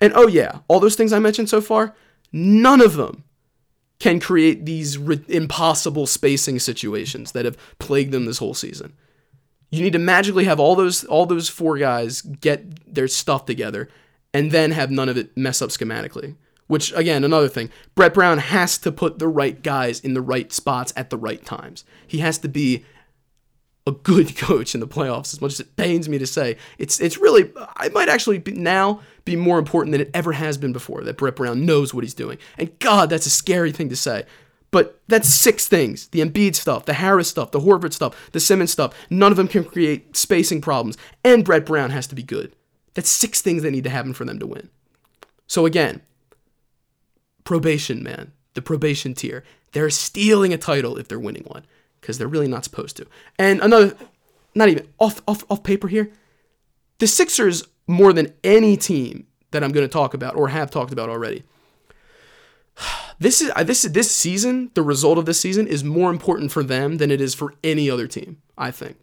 [0.00, 1.94] And oh, yeah, all those things I mentioned so far,
[2.32, 3.24] none of them
[3.98, 8.92] can create these re- impossible spacing situations that have plagued them this whole season.
[9.70, 13.88] You need to magically have all those all those four guys get their stuff together
[14.32, 16.36] and then have none of it mess up schematically.
[16.66, 20.52] Which again, another thing, Brett Brown has to put the right guys in the right
[20.52, 21.84] spots at the right times.
[22.06, 22.84] He has to be
[23.86, 25.32] a good coach in the playoffs.
[25.32, 28.52] As much as it pains me to say, it's it's really I might actually be
[28.52, 32.04] now be more important than it ever has been before that Brett Brown knows what
[32.04, 32.38] he's doing.
[32.56, 34.24] And God, that's a scary thing to say.
[34.70, 38.70] But that's six things: the Embiid stuff, the Harris stuff, the Horford stuff, the Simmons
[38.70, 38.94] stuff.
[39.10, 42.54] None of them can create spacing problems, and Brett Brown has to be good.
[42.94, 44.70] That's six things that need to happen for them to win.
[45.46, 46.00] So again,
[47.44, 49.44] probation, man, the probation tier.
[49.72, 51.66] They're stealing a title if they're winning one
[52.00, 53.06] because they're really not supposed to.
[53.38, 53.94] And another,
[54.54, 56.10] not even off off off paper here,
[56.98, 60.92] the Sixers more than any team that I'm going to talk about or have talked
[60.92, 61.44] about already.
[63.18, 64.70] This is this this season.
[64.74, 67.88] The result of this season is more important for them than it is for any
[67.88, 68.42] other team.
[68.58, 68.98] I think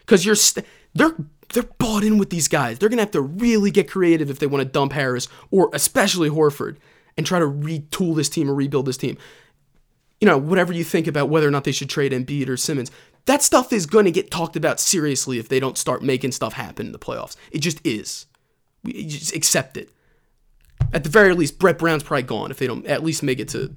[0.00, 1.14] because you're st- they're
[1.54, 2.78] they're bought in with these guys.
[2.78, 6.28] They're gonna have to really get creative if they want to dump Harris or especially
[6.28, 6.76] Horford
[7.16, 9.16] and try to retool this team or rebuild this team.
[10.20, 12.90] you know, whatever you think about whether or not they should trade Embiid or Simmons,
[13.26, 16.54] that stuff is going to get talked about seriously if they don't start making stuff
[16.54, 17.36] happen in the playoffs.
[17.50, 18.26] It just is.
[18.82, 19.90] We just accept it.
[20.92, 23.48] At the very least, Brett Brown's probably gone if they don't at least make it
[23.48, 23.74] to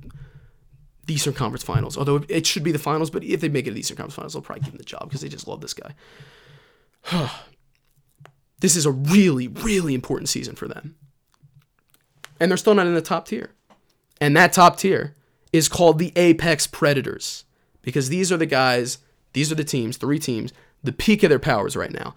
[1.06, 1.97] the Eastern Conference Finals.
[1.97, 4.16] Although it should be the finals, but if they make it to the Eastern Conference
[4.16, 5.95] Finals, they'll probably give him the job because they just love this guy.
[8.60, 10.95] this is a really, really important season for them.
[12.39, 13.52] And they're still not in the top tier.
[14.22, 15.16] And that top tier
[15.52, 17.45] is called the Apex Predators
[17.82, 19.00] because these are the guys,
[19.34, 20.54] these are the teams, three teams,
[20.84, 22.16] the peak of their powers right now.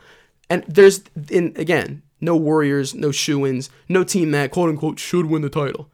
[0.49, 5.27] And there's, in again, no Warriors, no shoe ins, no team that quote unquote should
[5.27, 5.91] win the title.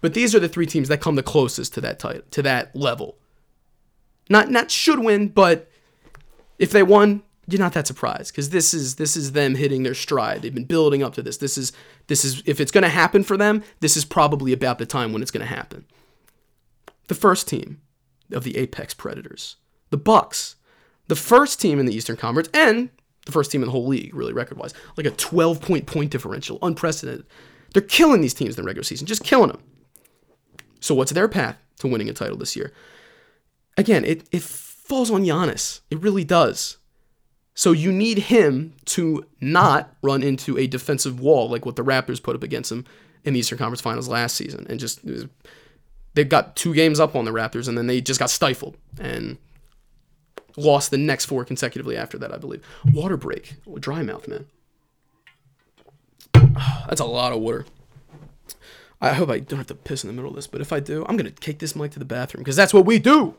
[0.00, 2.74] But these are the three teams that come the closest to that title, to that
[2.74, 3.16] level.
[4.28, 5.70] Not not should win, but
[6.58, 9.94] if they won, you're not that surprised because this is this is them hitting their
[9.94, 10.42] stride.
[10.42, 11.38] They've been building up to this.
[11.38, 11.72] This is
[12.06, 15.12] this is if it's going to happen for them, this is probably about the time
[15.12, 15.84] when it's going to happen.
[17.08, 17.80] The first team
[18.30, 19.56] of the Apex Predators,
[19.90, 20.56] the Bucks,
[21.08, 22.90] the first team in the Eastern Conference, and
[23.26, 26.58] the first team in the whole league, really record-wise, like a 12 point point differential,
[26.62, 27.26] unprecedented.
[27.72, 29.62] They're killing these teams in the regular season, just killing them.
[30.80, 32.72] So what's their path to winning a title this year?
[33.76, 35.80] Again, it, it falls on Giannis.
[35.90, 36.78] It really does.
[37.54, 42.22] So you need him to not run into a defensive wall like what the Raptors
[42.22, 42.84] put up against him
[43.24, 45.00] in the Eastern Conference Finals last season, and just
[46.14, 49.36] they got two games up on the Raptors, and then they just got stifled and
[50.56, 52.64] lost the next four consecutively after that, I believe.
[52.92, 54.46] Water break, dry mouth, man.
[56.88, 57.66] That's a lot of water.
[59.00, 60.80] I hope I don't have to piss in the middle of this, but if I
[60.80, 63.34] do, I'm gonna take this mic to the bathroom because that's what we do.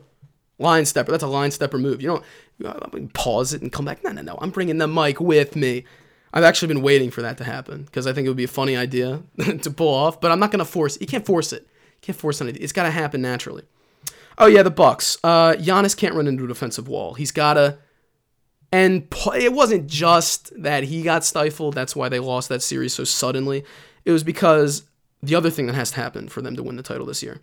[0.58, 1.12] Line stepper.
[1.12, 2.02] That's a line stepper move.
[2.02, 2.24] You don't
[2.58, 4.02] you pause it and come back.
[4.02, 4.38] No, no, no.
[4.40, 5.84] I'm bringing the mic with me.
[6.32, 8.48] I've actually been waiting for that to happen because I think it would be a
[8.48, 9.22] funny idea
[9.62, 10.96] to pull off, but I'm not gonna force.
[10.96, 11.02] It.
[11.02, 11.62] You can't force it.
[11.62, 12.62] You can't force anything.
[12.62, 13.62] It's gotta happen naturally.
[14.38, 15.18] Oh yeah, the Bucks.
[15.22, 17.14] Uh, Giannis can't run into a defensive wall.
[17.14, 17.78] He's gotta.
[18.74, 21.74] And it wasn't just that he got stifled.
[21.74, 23.64] That's why they lost that series so suddenly.
[24.06, 24.84] It was because
[25.22, 27.42] the other thing that has to happen for them to win the title this year.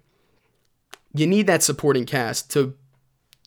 [1.13, 2.75] You need that supporting cast to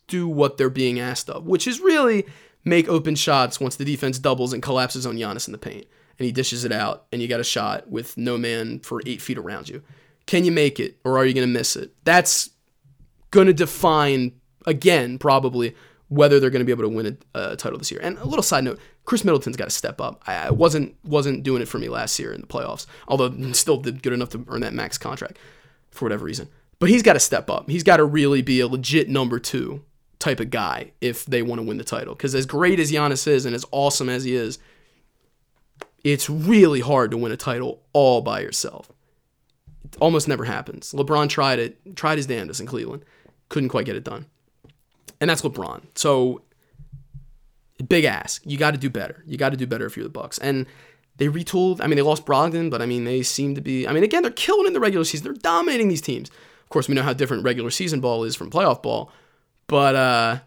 [0.07, 2.25] do what they're being asked of, which is really
[2.63, 5.85] make open shots once the defense doubles and collapses on Giannis in the paint.
[6.19, 9.21] And he dishes it out, and you got a shot with no man for eight
[9.21, 9.81] feet around you.
[10.25, 11.93] Can you make it, or are you going to miss it?
[12.05, 12.51] That's
[13.33, 14.31] going to define,
[14.65, 15.75] again, probably
[16.07, 17.99] whether they're going to be able to win a, a, title this year.
[18.01, 20.23] And a little side note: Khris Middleton's got to step up.
[20.27, 23.77] I, I, wasn't wasn't doing it for me last year in the playoffs, although still
[23.77, 25.37] did good enough to earn that max contract
[25.91, 26.47] for whatever reason.
[26.79, 27.69] But he's got to step up.
[27.69, 29.83] He's got to really be a legit number two
[30.19, 32.13] type of guy if they want to win the title.
[32.13, 34.59] Because as great as Giannis is and as awesome as he is,
[36.03, 38.91] it's really hard to win a title all by yourself.
[39.85, 40.91] It almost never happens.
[40.91, 43.05] LeBron tried it, tried his damnedest in Cleveland,
[43.53, 44.25] couldn't quite get it done.
[45.21, 45.83] And that's LeBron.
[45.93, 46.41] So
[47.87, 48.41] big ask.
[48.45, 49.23] You got to do better.
[49.27, 50.39] You got to do better if you're the Bucks.
[50.39, 50.65] And
[51.17, 51.79] they retooled.
[51.79, 53.87] I mean, they lost Brogdon, but I mean, they seem to be.
[53.87, 55.25] I mean, again, they're killing in the regular season.
[55.25, 56.29] They're dominating these teams.
[56.63, 59.11] Of course, we know how different regular season ball is from playoff ball,
[59.67, 60.39] but uh,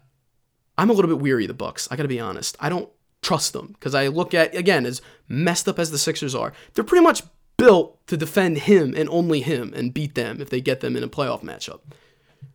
[0.77, 1.87] I'm a little bit weary of the Bucks.
[1.89, 2.57] I got to be honest.
[2.59, 2.89] I don't
[3.21, 6.51] trust them because I look at again as messed up as the Sixers are.
[6.73, 7.23] They're pretty much
[7.55, 11.03] built to defend him and only him and beat them if they get them in
[11.03, 11.79] a playoff matchup.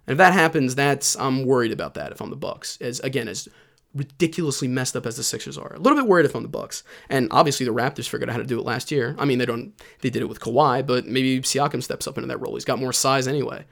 [0.07, 2.79] And if that happens, that's I'm worried about that if I'm the Bucks.
[2.81, 3.49] As again, as
[3.95, 6.83] ridiculously messed up as the Sixers are, a little bit worried if I'm the Bucks.
[7.09, 9.15] And obviously the Raptors figured out how to do it last year.
[9.19, 12.29] I mean, they don't they did it with Kawhi, but maybe Siakam steps up into
[12.29, 12.55] that role.
[12.55, 13.65] He's got more size anyway.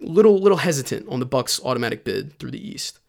[0.00, 3.00] Little little hesitant on the Bucks automatic bid through the East.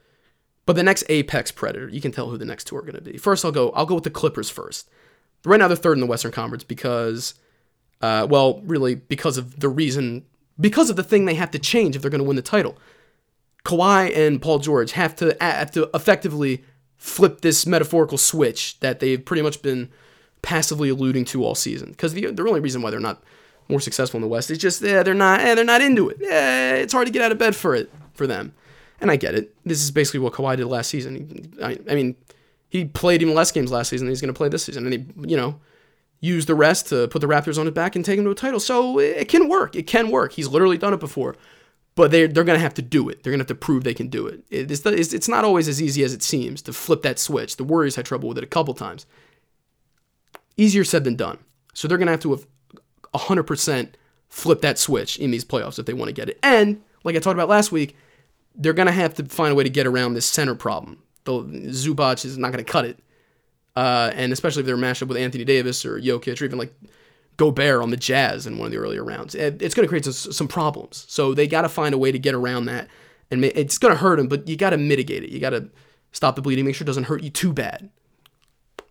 [0.65, 3.01] But the next apex predator, you can tell who the next two are going to
[3.01, 3.17] be.
[3.17, 3.71] First, I'll go.
[3.71, 4.89] I'll go with the Clippers first.
[5.45, 7.35] Right now, they're third in the Western Conference because,
[8.01, 10.25] uh, well, really because of the reason
[10.59, 12.77] because of the thing they have to change if they're going to win the title.
[13.65, 16.63] Kawhi and Paul George have to have to effectively
[16.97, 19.89] flip this metaphorical switch that they've pretty much been
[20.41, 21.89] passively alluding to all season.
[21.91, 23.21] Because the, the only reason why they're not
[23.67, 26.17] more successful in the West is just yeah, they're not eh, they're not into it.
[26.19, 28.53] Yeah, it's hard to get out of bed for it for them.
[28.99, 29.53] And I get it.
[29.65, 31.53] This is basically what Kawhi did last season.
[31.61, 32.15] I, I mean,
[32.69, 34.85] he played even less games last season he's going to play this season.
[34.85, 35.59] And he, you know,
[36.19, 38.35] use the rest to put the Raptors on his back and take him to a
[38.35, 38.59] title.
[38.59, 39.75] So it can work.
[39.75, 40.33] It can work.
[40.33, 41.35] He's literally done it before.
[41.95, 43.23] But they're, they're going to have to do it.
[43.23, 44.43] They're going to have to prove they can do it.
[44.51, 47.57] It's, it's not always as easy as it seems to flip that switch.
[47.57, 49.07] The Warriors had trouble with it a couple times.
[50.57, 51.39] Easier said than done.
[51.73, 52.47] So they're going to have to have
[53.15, 53.89] 100%
[54.29, 56.37] flip that switch in these playoffs if they want to get it.
[56.43, 57.95] And, like I talked about last week,
[58.53, 61.01] they're going to have to find a way to get around this center problem.
[61.23, 62.99] The Zubac is not going to cut it
[63.77, 66.73] uh, and especially if they're matched up with Anthony Davis or Jokic or even like
[67.37, 69.35] Gobert on the Jazz in one of the earlier rounds.
[69.35, 71.05] It's going to create some, some problems.
[71.07, 72.87] So they got to find a way to get around that.
[73.29, 75.29] And it's going to hurt them, but you got to mitigate it.
[75.29, 75.69] You got to
[76.11, 77.91] stop the bleeding, make sure it doesn't hurt you too bad.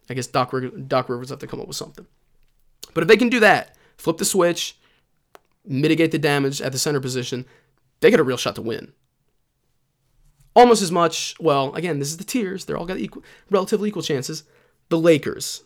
[0.08, 0.54] I guess Doc,
[0.86, 2.06] Doc Rivers have to come up with something.
[2.94, 4.78] But if they can do that, flip the switch,
[5.64, 7.44] mitigate the damage at the center position,
[7.98, 8.92] they get a real shot to win.
[10.54, 12.66] Almost as much, well, again, this is the tiers.
[12.66, 14.44] They're all got equal, relatively equal chances.
[14.88, 15.62] The Lakers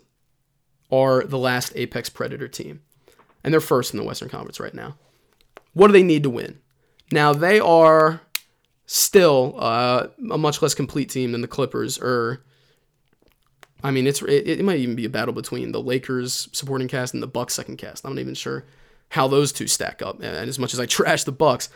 [0.91, 2.81] are the last Apex Predator team,
[3.45, 4.97] and they're first in the Western Conference right now.
[5.73, 6.59] What do they need to win?
[7.13, 8.21] Now, they are
[8.87, 12.43] still uh, a much less complete team than the Clippers, or
[13.83, 17.15] I mean, it's it, it, might even be a battle between the Lakers supporting cast
[17.15, 18.05] and the Bucks second cast.
[18.05, 18.65] I'm not even sure
[19.11, 20.17] how those two stack up.
[20.17, 21.69] And as much as I trash the Bucks,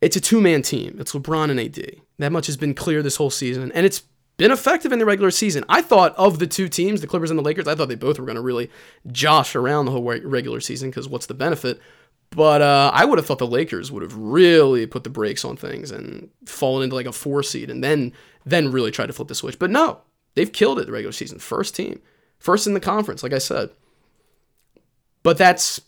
[0.00, 0.96] it's a two man team.
[1.00, 1.96] It's LeBron and AD.
[2.18, 4.02] That much has been clear this whole season, and it's
[4.38, 5.64] been effective in the regular season.
[5.68, 8.18] I thought of the two teams, the Clippers and the Lakers, I thought they both
[8.18, 8.70] were going to really
[9.08, 11.80] josh around the whole regular season because what's the benefit?
[12.30, 15.56] But uh, I would have thought the Lakers would have really put the brakes on
[15.56, 18.12] things and fallen into like a four seed and then
[18.46, 19.58] then really tried to flip the switch.
[19.58, 20.00] But no,
[20.34, 21.38] they've killed it the regular season.
[21.38, 22.00] First team,
[22.38, 23.70] first in the conference, like I said.
[25.22, 25.80] But that's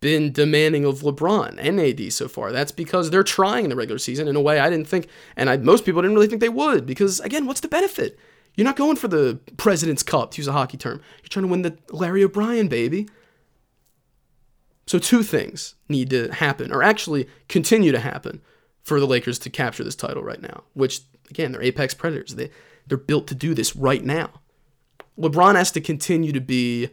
[0.00, 2.52] been demanding of LeBron and AD so far.
[2.52, 5.50] That's because they're trying in the regular season in a way I didn't think, and
[5.50, 6.86] I, most people didn't really think they would.
[6.86, 8.18] Because again, what's the benefit?
[8.54, 11.00] You're not going for the President's Cup, to use a hockey term.
[11.22, 13.08] You're trying to win the Larry O'Brien, baby.
[14.86, 18.40] So two things need to happen, or actually continue to happen,
[18.82, 20.64] for the Lakers to capture this title right now.
[20.74, 22.34] Which again, they're apex predators.
[22.34, 22.50] They
[22.86, 24.40] they're built to do this right now.
[25.18, 26.90] LeBron has to continue to be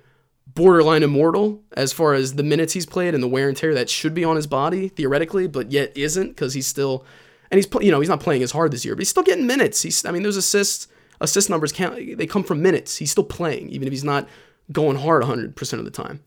[0.47, 3.89] borderline immortal as far as the minutes he's played and the wear and tear that
[3.89, 7.05] should be on his body theoretically, but yet isn't because he's still
[7.51, 9.47] and he's you know he's not playing as hard this year, but he's still getting
[9.47, 9.81] minutes.
[9.81, 10.87] He's I mean those assists
[11.21, 12.97] assist numbers count they come from minutes.
[12.97, 14.27] He's still playing even if he's not
[14.71, 16.21] going hard 100% of the time.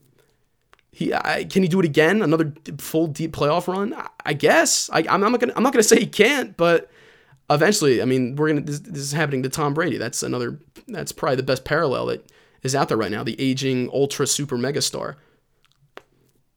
[0.90, 2.22] He I, can he do it again?
[2.22, 3.94] Another full deep playoff run?
[3.94, 4.90] I, I guess.
[4.92, 6.90] I, am not gonna I'm not gonna say he can't, but
[7.50, 9.96] eventually, I mean, we're gonna this, this is happening to Tom Brady.
[9.96, 10.58] That's another
[10.88, 12.30] that's probably the best parallel that
[12.62, 15.16] is out there right now, the aging ultra super megastar.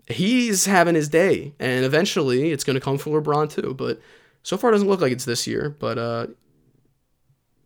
[0.07, 3.73] He's having his day, and eventually it's going to come for LeBron too.
[3.73, 4.01] But
[4.43, 5.69] so far, it doesn't look like it's this year.
[5.69, 6.27] But uh,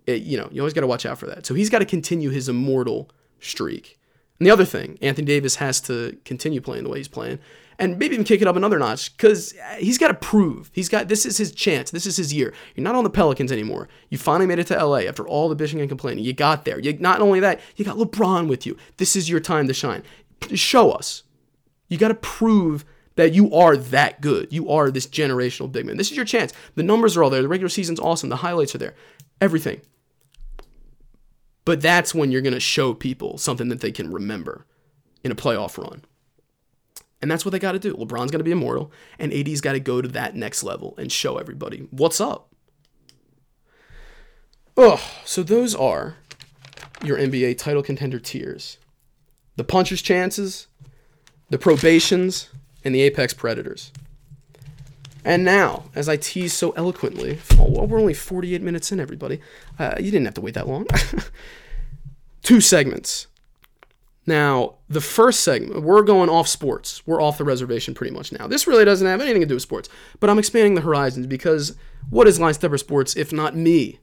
[0.05, 1.45] it, you know, you always got to watch out for that.
[1.45, 3.09] So he's got to continue his immortal
[3.39, 3.99] streak.
[4.39, 7.39] And the other thing, Anthony Davis has to continue playing the way he's playing
[7.79, 10.71] and maybe even kick it up another notch because uh, he's got to prove.
[10.73, 11.91] He's got this is his chance.
[11.91, 12.53] This is his year.
[12.75, 13.87] You're not on the Pelicans anymore.
[14.09, 16.23] You finally made it to LA after all the bitching and complaining.
[16.23, 16.79] You got there.
[16.79, 18.77] You not only that, you got LeBron with you.
[18.97, 20.03] This is your time to shine.
[20.53, 21.23] Show us.
[21.87, 24.51] You got to prove that you are that good.
[24.51, 25.97] You are this generational big man.
[25.97, 26.53] This is your chance.
[26.75, 27.41] The numbers are all there.
[27.41, 28.29] The regular season's awesome.
[28.29, 28.95] The highlights are there.
[29.39, 29.81] Everything.
[31.63, 34.65] But that's when you're going to show people something that they can remember
[35.23, 36.03] in a playoff run.
[37.21, 37.93] And that's what they got to do.
[37.95, 41.11] LeBron's got to be immortal, and AD's got to go to that next level and
[41.11, 42.53] show everybody what's up.
[44.77, 46.17] Oh, so those are
[47.03, 48.77] your NBA title contender tiers
[49.55, 50.67] the puncher's chances,
[51.49, 52.49] the probations,
[52.83, 53.93] and the apex predators.
[55.23, 59.39] And now, as I tease so eloquently, oh, well, we're only 48 minutes in, everybody.
[59.79, 60.85] Uh, you didn't have to wait that long.
[62.43, 63.27] Two segments
[64.27, 67.05] now, the first segment, we're going off sports.
[67.05, 68.47] We're off the reservation pretty much now.
[68.47, 69.87] This really doesn't have anything to do with sports,
[70.19, 71.75] but I'm expanding the horizons because
[72.09, 73.99] what is Line Stepper Sports if not me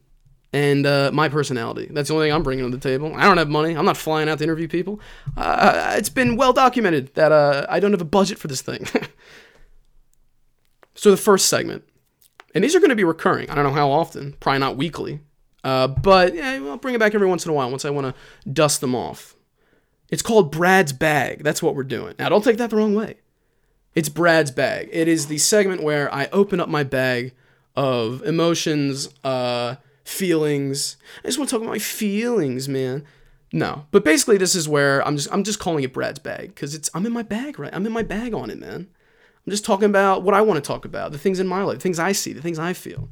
[0.53, 1.89] and uh, my personality?
[1.91, 3.13] That's the only thing I'm bringing to the table.
[3.15, 3.75] I don't have money.
[3.75, 5.01] I'm not flying out to interview people.
[5.35, 8.85] Uh, it's been well documented that uh, I don't have a budget for this thing.
[10.95, 11.83] so, the first segment,
[12.55, 13.49] and these are going to be recurring.
[13.49, 15.19] I don't know how often, probably not weekly,
[15.65, 18.15] uh, but yeah, I'll bring it back every once in a while once I want
[18.15, 19.35] to dust them off.
[20.13, 21.43] It's called Brad's Bag.
[21.43, 22.13] That's what we're doing.
[22.19, 23.15] Now, don't take that the wrong way.
[23.95, 24.87] It's Brad's Bag.
[24.91, 27.33] It is the segment where I open up my bag
[27.75, 30.97] of emotions, uh, feelings.
[31.23, 33.05] I just want to talk about my feelings, man.
[33.51, 36.75] No, but basically, this is where I'm just I'm just calling it Brad's bag because
[36.75, 37.73] it's I'm in my bag, right?
[37.73, 38.87] I'm in my bag on it, man.
[39.45, 41.77] I'm just talking about what I want to talk about, the things in my life,
[41.77, 43.09] the things I see, the things I feel.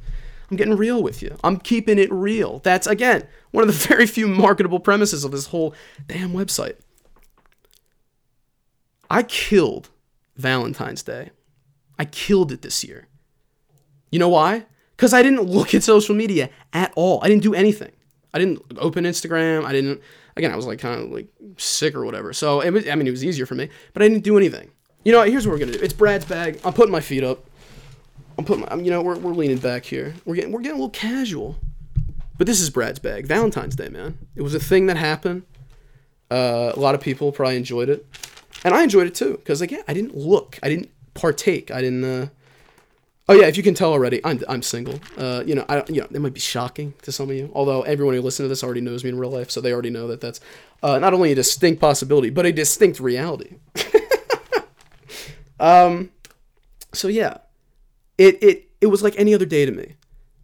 [0.52, 1.36] I'm getting real with you.
[1.44, 2.60] I'm keeping it real.
[2.60, 5.74] That's again one of the very few marketable premises of this whole
[6.06, 6.76] damn website.
[9.12, 9.90] I killed
[10.38, 11.32] Valentine's Day.
[12.00, 13.10] I killed it this year.
[14.10, 14.66] You know why?
[14.96, 17.20] Because I didn't look at social media at all.
[17.22, 17.92] I didn't do anything.
[18.34, 19.66] I didn't open Instagram.
[19.66, 20.02] I didn't.
[20.38, 22.32] Again, I was like kind of like sick or whatever.
[22.32, 24.72] So was, I mean, it was easier for me, but I didn't do anything.
[25.04, 25.84] You know, here's what we're gonna do.
[25.84, 26.62] It's Brad's bag.
[26.64, 27.44] I'm putting my feet up.
[28.38, 28.64] I'm putting.
[28.64, 30.14] My, you know, we're, we're leaning back here.
[30.24, 31.58] We're getting we're getting a little casual.
[32.38, 33.28] But this is Brad's bag.
[33.28, 34.18] Valentine's Day, man.
[34.38, 35.44] It was a thing that happened.
[36.32, 38.08] Uh, a lot of people probably enjoyed it.
[38.64, 42.04] And I enjoyed it too because again, I didn't look, I didn't partake, I didn't.
[42.04, 42.28] Uh,
[43.30, 45.00] oh yeah, if you can tell already, I'm I'm single.
[45.18, 47.82] Uh, you know, I you know it might be shocking to some of you, although
[47.84, 50.08] everyone who listens to this already knows me in real life, so they already know
[50.08, 50.40] that that's
[50.84, 53.56] uh, not only a distinct possibility but a distinct reality.
[55.60, 56.12] um,
[56.94, 57.38] so yeah,
[58.18, 59.96] it it it was like any other day to me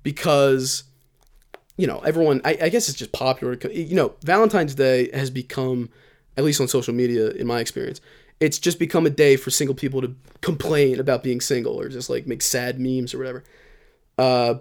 [0.04, 0.84] because
[1.76, 5.90] you know everyone I, I guess it's just popular you know valentine's day has become
[6.38, 8.00] at least on social media in my experience
[8.40, 12.10] it's just become a day for single people to complain about being single or just
[12.10, 13.44] like make sad memes or whatever.
[14.18, 14.56] Uh,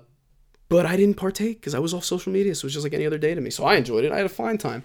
[0.69, 2.93] but i didn't partake because i was off social media so it was just like
[2.95, 3.51] any other day to me.
[3.51, 4.13] So i enjoyed it.
[4.13, 4.85] I had a fine time.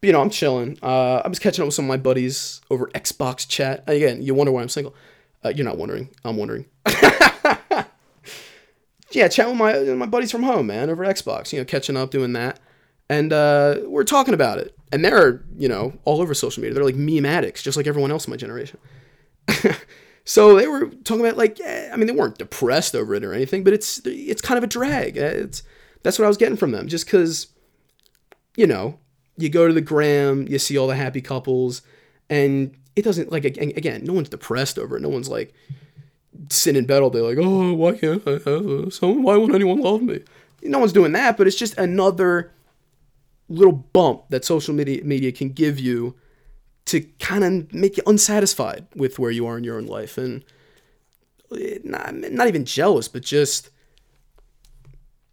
[0.00, 0.78] But, you know i'm chilling.
[0.82, 3.84] Uh, i was catching up with some of my buddies over xbox chat.
[3.86, 4.94] Again you wonder why i'm single.
[5.44, 6.10] Uh, you're not wondering.
[6.24, 6.66] I'm wondering.
[9.10, 11.52] Yeah, chatting with my my buddies from home, man, over Xbox.
[11.52, 12.60] You know, catching up, doing that,
[13.08, 14.74] and uh, we're talking about it.
[14.90, 16.74] And they're you know all over social media.
[16.74, 18.78] They're like meme addicts, just like everyone else in my generation.
[20.24, 23.64] so they were talking about like, I mean, they weren't depressed over it or anything,
[23.64, 25.16] but it's it's kind of a drag.
[25.16, 25.62] It's
[26.02, 27.48] that's what I was getting from them, just because,
[28.56, 28.98] you know,
[29.36, 31.82] you go to the gram, you see all the happy couples,
[32.30, 35.00] and it doesn't like again, no one's depressed over it.
[35.00, 35.54] No one's like
[36.50, 39.22] sitting in bed all day like, oh, why can't I have someone?
[39.22, 40.20] Why won't anyone love me?
[40.62, 42.52] No one's doing that, but it's just another
[43.48, 46.14] little bump that social media media can give you
[46.86, 50.44] to kind of make you unsatisfied with where you are in your own life and
[51.58, 53.70] eh, not, not even jealous, but just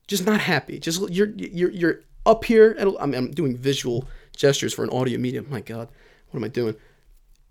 [0.08, 0.80] just not happy.
[0.80, 2.76] Just you're you're you're up here.
[2.78, 5.48] At, I mean, I'm doing visual gestures for an audio medium.
[5.50, 5.90] My God,
[6.30, 6.76] what am I doing?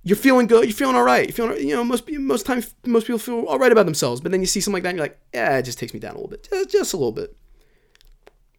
[0.04, 1.26] you're feeling good, you're feeling all right.
[1.26, 4.30] You're feeling, you know, most most times most people feel all right about themselves, but
[4.32, 6.12] then you see something like that, and you're like, yeah, it just takes me down
[6.12, 7.34] a little bit, just, just a little bit.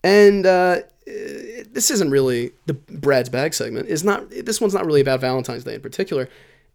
[0.04, 3.88] And uh, this isn't really the Brad's bag segment.
[3.88, 6.30] Is not this one's not really about Valentine's Day in particular.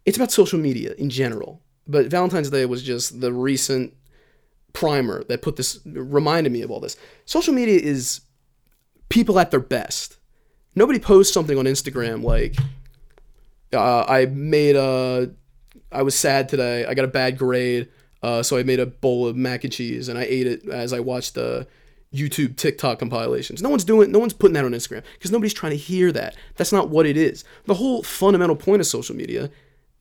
[0.05, 1.61] It's about social media in general.
[1.87, 3.93] But Valentine's Day was just the recent
[4.73, 6.95] primer that put this reminded me of all this.
[7.25, 8.21] Social media is
[9.09, 10.17] people at their best.
[10.75, 12.55] Nobody posts something on Instagram like
[13.73, 15.31] uh, I made a.
[15.91, 16.85] I was sad today.
[16.85, 17.89] I got a bad grade,
[18.23, 20.93] uh, so I made a bowl of mac and cheese and I ate it as
[20.93, 21.67] I watched the
[22.13, 23.61] YouTube TikTok compilations.
[23.61, 24.11] No one's doing.
[24.11, 26.35] No one's putting that on Instagram because nobody's trying to hear that.
[26.55, 27.43] That's not what it is.
[27.65, 29.49] The whole fundamental point of social media,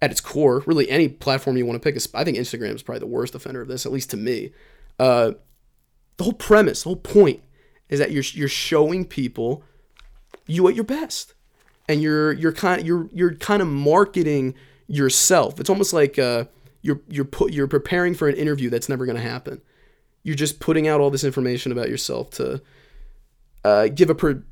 [0.02, 1.96] at its core, really any platform you want to pick.
[1.96, 4.52] Is, I think Instagram is probably the worst offender of this, at least to me.
[4.98, 5.32] Uh,
[6.16, 7.42] the whole premise, the whole point,
[7.88, 9.62] is that you're you're showing people
[10.46, 11.34] you at your best
[11.88, 14.54] and you're you're kind you're you're kind of marketing
[14.86, 15.60] yourself.
[15.60, 16.44] It's almost like uh,
[16.82, 19.60] you're you're put you're preparing for an interview that's never going to happen.
[20.22, 22.60] You're just putting out all this information about yourself to
[23.64, 24.42] uh, give a per,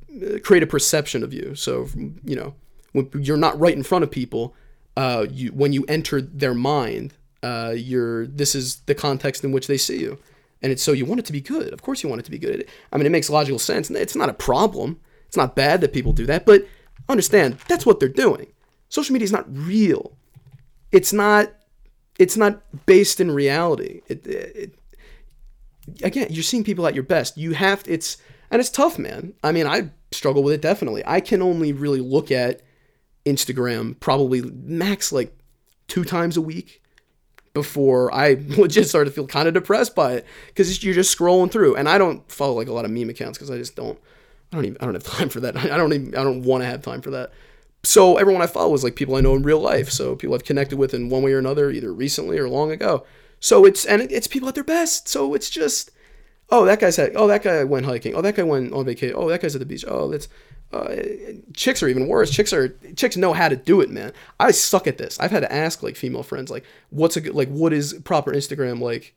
[0.42, 1.54] create a perception of you.
[1.54, 1.88] So
[2.24, 2.54] you know
[2.92, 4.54] when you're not right in front of people,
[4.96, 9.66] uh, you when you enter their mind, uh, you're this is the context in which
[9.66, 10.18] they see you,
[10.62, 11.72] and it's so you want it to be good.
[11.72, 12.66] Of course, you want it to be good.
[12.92, 13.90] I mean, it makes logical sense.
[13.90, 15.00] It's not a problem.
[15.26, 16.66] It's not bad that people do that, but
[17.08, 18.52] understand that's what they're doing.
[18.88, 20.16] Social media is not real.
[20.90, 21.52] It's not.
[22.18, 24.00] It's not based in reality.
[24.08, 24.74] It, it,
[26.02, 27.36] again, you're seeing people at your best.
[27.36, 28.16] You have to, it's
[28.50, 29.34] and it's tough, man.
[29.42, 31.02] I mean, I struggle with it definitely.
[31.06, 32.62] I can only really look at
[33.26, 35.36] Instagram probably max like
[35.86, 36.82] two times a week
[37.54, 41.50] before I legit started to feel kind of depressed by it because you're just scrolling
[41.50, 41.76] through.
[41.76, 43.98] And I don't follow like a lot of meme accounts because I just don't.
[44.52, 45.56] I don't even I don't have time for that.
[45.56, 47.32] I don't even I don't want to have time for that.
[47.84, 49.90] So everyone I follow is like people I know in real life.
[49.90, 53.04] So people I've connected with in one way or another, either recently or long ago.
[53.40, 55.08] So it's and it's people at their best.
[55.08, 55.90] So it's just
[56.50, 58.14] oh that guy's had oh that guy went hiking.
[58.14, 59.16] Oh that guy went on vacation.
[59.16, 59.84] Oh that guy's at the beach.
[59.86, 60.28] Oh that's
[60.70, 60.96] uh,
[61.54, 62.30] chicks are even worse.
[62.30, 64.12] Chicks are chicks know how to do it, man.
[64.38, 65.18] I suck at this.
[65.18, 68.32] I've had to ask like female friends like what's a good like what is proper
[68.32, 69.14] Instagram like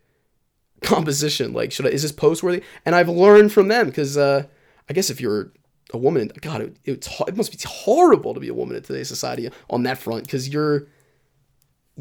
[0.82, 2.64] composition like should I is this post worthy?
[2.86, 4.46] And I've learned from them because uh
[4.90, 5.52] I guess if you're
[5.94, 9.10] a woman, God, it, it's it must be horrible to be a woman in today's
[9.10, 10.88] society on that front because you're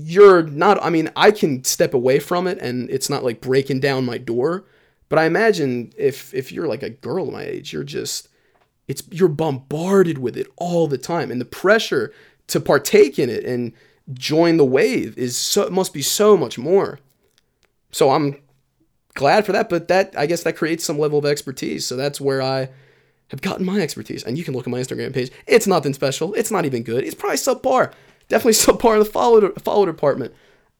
[0.07, 0.83] you're not.
[0.83, 4.19] I mean, I can step away from it and it's not like breaking down my
[4.19, 4.65] door.
[5.09, 8.29] But I imagine if if you're like a girl my age, you're just
[8.89, 12.13] it's you're bombarded with it all the time, and the pressure
[12.49, 13.73] to partake in it and
[14.13, 17.01] join the wave is so must be so much more.
[17.93, 18.37] So I'm
[19.15, 21.85] glad for that, but that I guess that creates some level of expertise.
[21.87, 22.71] So that's where I
[23.29, 24.25] have gotten my expertise.
[24.25, 25.31] And you can look at my Instagram page.
[25.47, 26.35] It's nothing special.
[26.35, 27.05] It's not even good.
[27.05, 27.93] It's probably subpar.
[28.31, 30.33] Definitely still part of the follow follow department.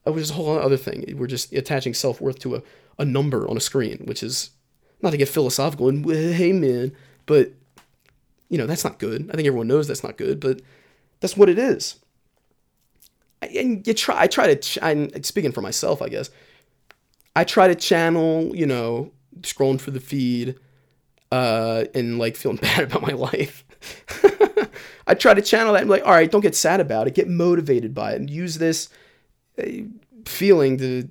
[0.03, 1.13] Which is a whole other thing.
[1.15, 2.63] We're just attaching self worth to a,
[2.97, 4.49] a number on a screen, which is
[5.03, 6.91] not to get philosophical and hey man,
[7.27, 7.51] but
[8.49, 9.29] you know, that's not good.
[9.29, 10.61] I think everyone knows that's not good, but
[11.19, 11.95] that's what it is.
[13.41, 14.21] and you try.
[14.21, 14.85] I try to.
[14.85, 16.31] I'm speaking for myself, I guess.
[17.35, 20.55] I try to channel, you know, scrolling for the feed,
[21.31, 23.63] uh, and like feeling bad about my life.
[25.07, 27.15] I try to channel that and be like, all right, don't get sad about it.
[27.15, 28.89] Get motivated by it and use this
[29.59, 29.65] uh,
[30.25, 31.09] feeling to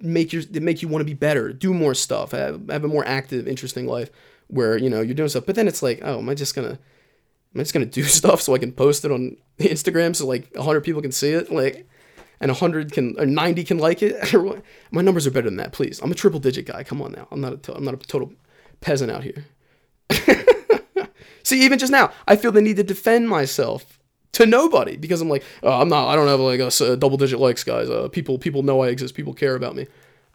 [0.00, 2.88] make your to make you want to be better, do more stuff, have, have a
[2.88, 4.10] more active, interesting life
[4.48, 5.46] where you know you're doing stuff.
[5.46, 6.78] But then it's like, oh, am I just gonna
[7.54, 10.54] am I just gonna do stuff so I can post it on Instagram so like
[10.56, 11.88] hundred people can see it, like,
[12.40, 14.34] and hundred can or ninety can like it?
[14.90, 15.72] My numbers are better than that.
[15.72, 16.84] Please, I'm a triple digit guy.
[16.84, 18.32] Come on now, I'm not a I'm not a total
[18.80, 19.46] peasant out here.
[21.46, 24.00] See, even just now, I feel the need to defend myself
[24.32, 27.16] to nobody because I'm like, oh, I'm not, I don't have like a, a double
[27.16, 27.88] digit likes, guys.
[27.88, 29.14] Uh, people, people know I exist.
[29.14, 29.86] People care about me.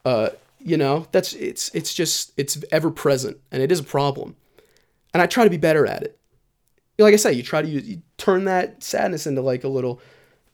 [0.06, 4.38] Uh, you know, that's it's it's just it's ever present and it is a problem,
[5.14, 6.18] and I try to be better at it.
[6.98, 10.00] Like I say, you try to use, you turn that sadness into like a little,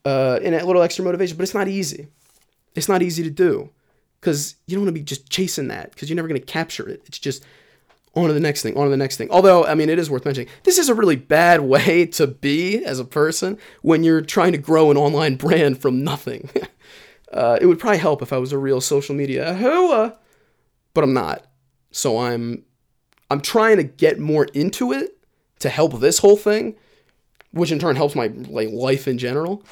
[0.05, 2.08] uh, in a little extra motivation, but it's not easy.
[2.74, 3.70] It's not easy to do
[4.22, 6.89] because you don't want to be just chasing that because you're never going to capture
[6.89, 7.03] it.
[7.05, 7.43] It's just
[8.16, 9.30] on to the next thing, on to the next thing.
[9.30, 12.84] Although, I mean, it is worth mentioning, this is a really bad way to be
[12.84, 16.49] as a person when you're trying to grow an online brand from nothing.
[17.34, 20.16] uh, it would probably help if I was a real social media hooah,
[20.93, 21.45] but I'm not.
[21.91, 22.64] So I'm,
[23.30, 25.18] I'm trying to get more into it
[25.60, 26.76] to help this whole thing,
[27.51, 29.64] which in turn helps my like life in general.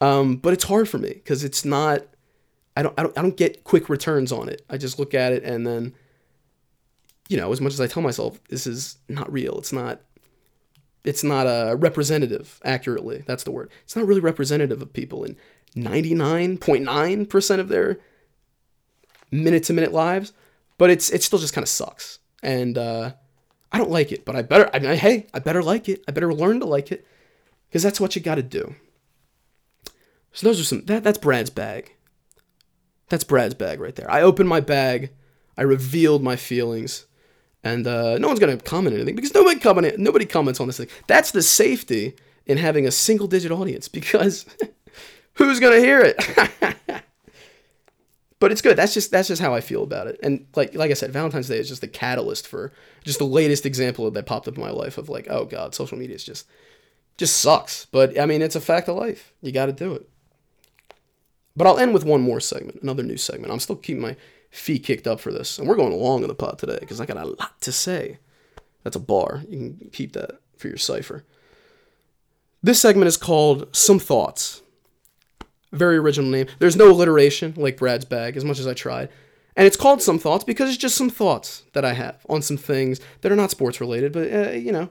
[0.00, 2.02] Um, but it's hard for me because it's not.
[2.76, 3.18] I don't, I don't.
[3.18, 4.62] I don't get quick returns on it.
[4.70, 5.94] I just look at it and then
[7.30, 10.00] you know, as much as I tell myself this is not real, it's not
[11.04, 13.22] it's not a uh, representative accurately.
[13.24, 13.70] That's the word.
[13.84, 15.36] It's not really representative of people in
[15.76, 18.00] 99.9% of their
[19.30, 20.32] minute to minute lives,
[20.76, 22.18] but it's it still just kind of sucks.
[22.42, 23.12] And uh,
[23.70, 26.02] I don't like it, but I better I mean, hey, I better like it.
[26.08, 27.06] I better learn to like it
[27.68, 28.74] because that's what you got to do.
[30.32, 31.94] So those are some that that's Brad's bag.
[33.08, 34.10] That's Brad's bag right there.
[34.10, 35.10] I opened my bag,
[35.56, 37.06] I revealed my feelings
[37.62, 40.88] and uh, no one's gonna comment anything because nobody comment nobody comments on this thing.
[41.06, 42.14] That's the safety
[42.46, 44.46] in having a single digit audience because
[45.34, 46.16] who's gonna hear it?
[48.40, 48.76] but it's good.
[48.76, 50.18] That's just that's just how I feel about it.
[50.22, 52.72] And like like I said, Valentine's Day is just the catalyst for
[53.04, 55.98] just the latest example that popped up in my life of like, oh god, social
[55.98, 56.46] media is just
[57.18, 57.86] just sucks.
[57.86, 59.32] But I mean, it's a fact of life.
[59.42, 60.08] You got to do it.
[61.56, 63.52] But I'll end with one more segment, another new segment.
[63.52, 64.16] I'm still keeping my
[64.50, 65.58] feet kicked up for this.
[65.58, 68.18] And we're going along in the pod today because I got a lot to say.
[68.82, 69.42] That's a bar.
[69.48, 71.24] You can keep that for your cipher.
[72.62, 74.62] This segment is called Some Thoughts.
[75.72, 76.46] Very original name.
[76.58, 79.08] There's no alliteration like Brad's bag, as much as I tried.
[79.56, 82.56] And it's called Some Thoughts because it's just some thoughts that I have on some
[82.56, 84.90] things that are not sports related, but, uh, you know,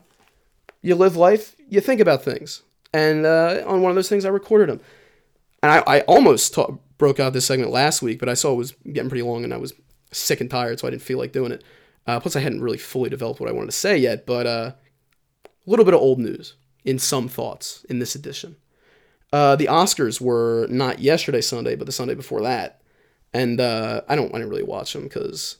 [0.81, 2.63] you live life, you think about things.
[2.93, 4.81] And uh, on one of those things, I recorded them.
[5.61, 8.57] And I, I almost ta- broke out this segment last week, but I saw it
[8.57, 9.73] was getting pretty long and I was
[10.11, 11.63] sick and tired, so I didn't feel like doing it.
[12.05, 14.71] Uh, plus, I hadn't really fully developed what I wanted to say yet, but uh,
[15.45, 18.55] a little bit of old news in some thoughts in this edition.
[19.31, 22.81] Uh, the Oscars were not yesterday Sunday, but the Sunday before that,
[23.33, 25.57] and uh, I don't I didn't really watch them because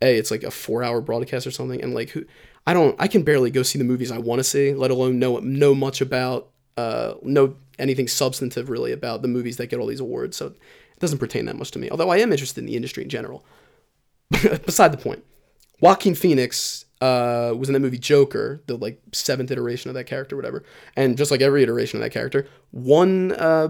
[0.00, 2.24] a it's like a four hour broadcast or something, and like who
[2.66, 5.18] I don't I can barely go see the movies I want to see, let alone
[5.18, 9.86] know know much about uh, know anything substantive really about the movies that get all
[9.86, 10.36] these awards.
[10.36, 10.58] So it
[11.00, 11.90] doesn't pertain that much to me.
[11.90, 13.44] Although I am interested in the industry in general.
[14.64, 15.24] Beside the point,
[15.80, 20.36] Joaquin Phoenix uh, was in that movie Joker, the like seventh iteration of that character,
[20.36, 20.62] whatever,
[20.94, 23.68] and just like every iteration of that character, won uh,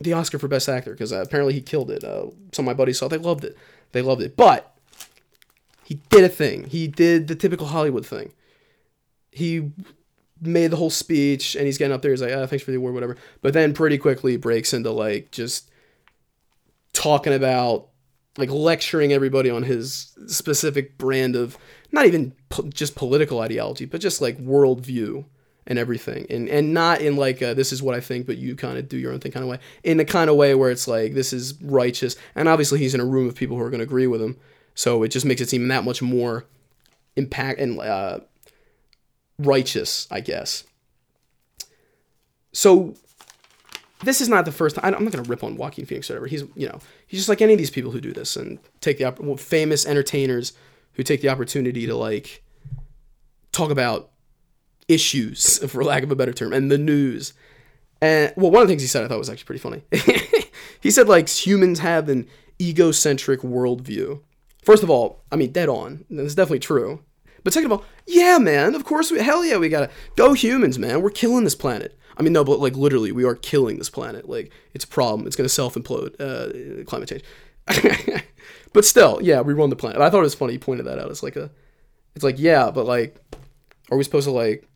[0.00, 2.04] the Oscar for Best Actor because uh, apparently he killed it.
[2.04, 3.56] Uh, some of my buddies saw, they loved it,
[3.92, 4.76] they loved it, but
[5.84, 6.64] he did a thing.
[6.64, 8.32] He did the typical Hollywood thing.
[9.32, 9.72] He
[10.40, 12.10] made the whole speech and he's getting up there.
[12.10, 13.16] He's like, oh, thanks for the award, whatever.
[13.40, 15.70] But then pretty quickly breaks into like just
[16.92, 17.88] talking about
[18.36, 21.58] like lecturing everybody on his specific brand of
[21.90, 25.24] not even po- just political ideology, but just like worldview
[25.66, 26.26] and everything.
[26.30, 28.88] And and not in like a, this is what I think, but you kind of
[28.88, 29.58] do your own thing kind of way.
[29.82, 32.16] In the kind of way where it's like this is righteous.
[32.34, 34.38] And obviously he's in a room of people who are going to agree with him.
[34.74, 36.46] So it just makes it seem that much more
[37.16, 38.20] impact and uh,
[39.38, 40.64] righteous, I guess.
[42.52, 42.94] So
[44.04, 44.94] this is not the first time.
[44.94, 46.26] I'm not going to rip on Joaquin Phoenix or whatever.
[46.26, 48.98] He's, you know, he's just like any of these people who do this and take
[48.98, 50.52] the well, famous entertainers
[50.92, 52.42] who take the opportunity to like
[53.52, 54.10] talk about
[54.86, 57.32] issues, for lack of a better term, and the news.
[58.00, 59.82] And well, one of the things he said I thought was actually pretty funny.
[60.80, 62.28] he said like humans have an
[62.60, 64.20] egocentric worldview.
[64.64, 66.04] First of all, I mean, dead on.
[66.10, 67.02] That's definitely true.
[67.44, 70.78] But second of all, yeah, man, of course, we, hell yeah, we gotta go humans,
[70.78, 71.02] man.
[71.02, 71.98] We're killing this planet.
[72.16, 74.28] I mean, no, but like literally, we are killing this planet.
[74.28, 75.26] Like it's a problem.
[75.26, 76.20] It's gonna self implode.
[76.20, 77.22] Uh, climate change.
[78.72, 80.00] but still, yeah, we run the planet.
[80.00, 80.54] I thought it was funny.
[80.54, 81.10] You pointed that out.
[81.10, 81.50] It's like a,
[82.14, 83.16] it's like yeah, but like,
[83.90, 84.68] are we supposed to like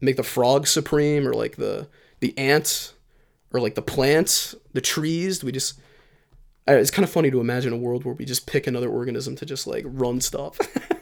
[0.00, 1.88] make the frog supreme or like the
[2.20, 2.94] the ants
[3.52, 5.38] or like the plants, the trees?
[5.38, 5.80] Do we just
[6.76, 9.46] it's kind of funny to imagine a world where we just pick another organism to
[9.46, 10.58] just like run stuff.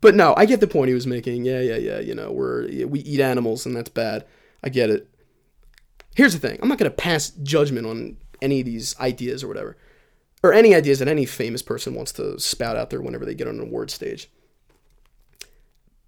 [0.00, 1.44] but no, I get the point he was making.
[1.44, 2.00] Yeah, yeah, yeah.
[2.00, 4.24] You know, we're we eat animals and that's bad.
[4.62, 5.08] I get it.
[6.14, 9.76] Here's the thing: I'm not gonna pass judgment on any of these ideas or whatever,
[10.42, 13.48] or any ideas that any famous person wants to spout out there whenever they get
[13.48, 14.30] on an award stage.